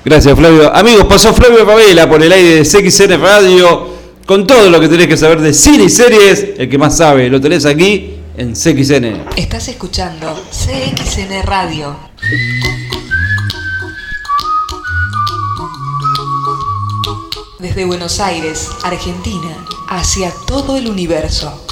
[0.04, 0.74] Gracias, Flavio.
[0.74, 3.88] Amigos, pasó Flavio Favela por el aire de CXN Radio
[4.24, 6.46] con todo lo que tenés que saber de cine y series.
[6.58, 9.36] El que más sabe, lo tenés aquí en CXN.
[9.36, 11.96] Estás escuchando CXN Radio.
[17.58, 21.66] Desde Buenos Aires, Argentina, hacia todo el universo.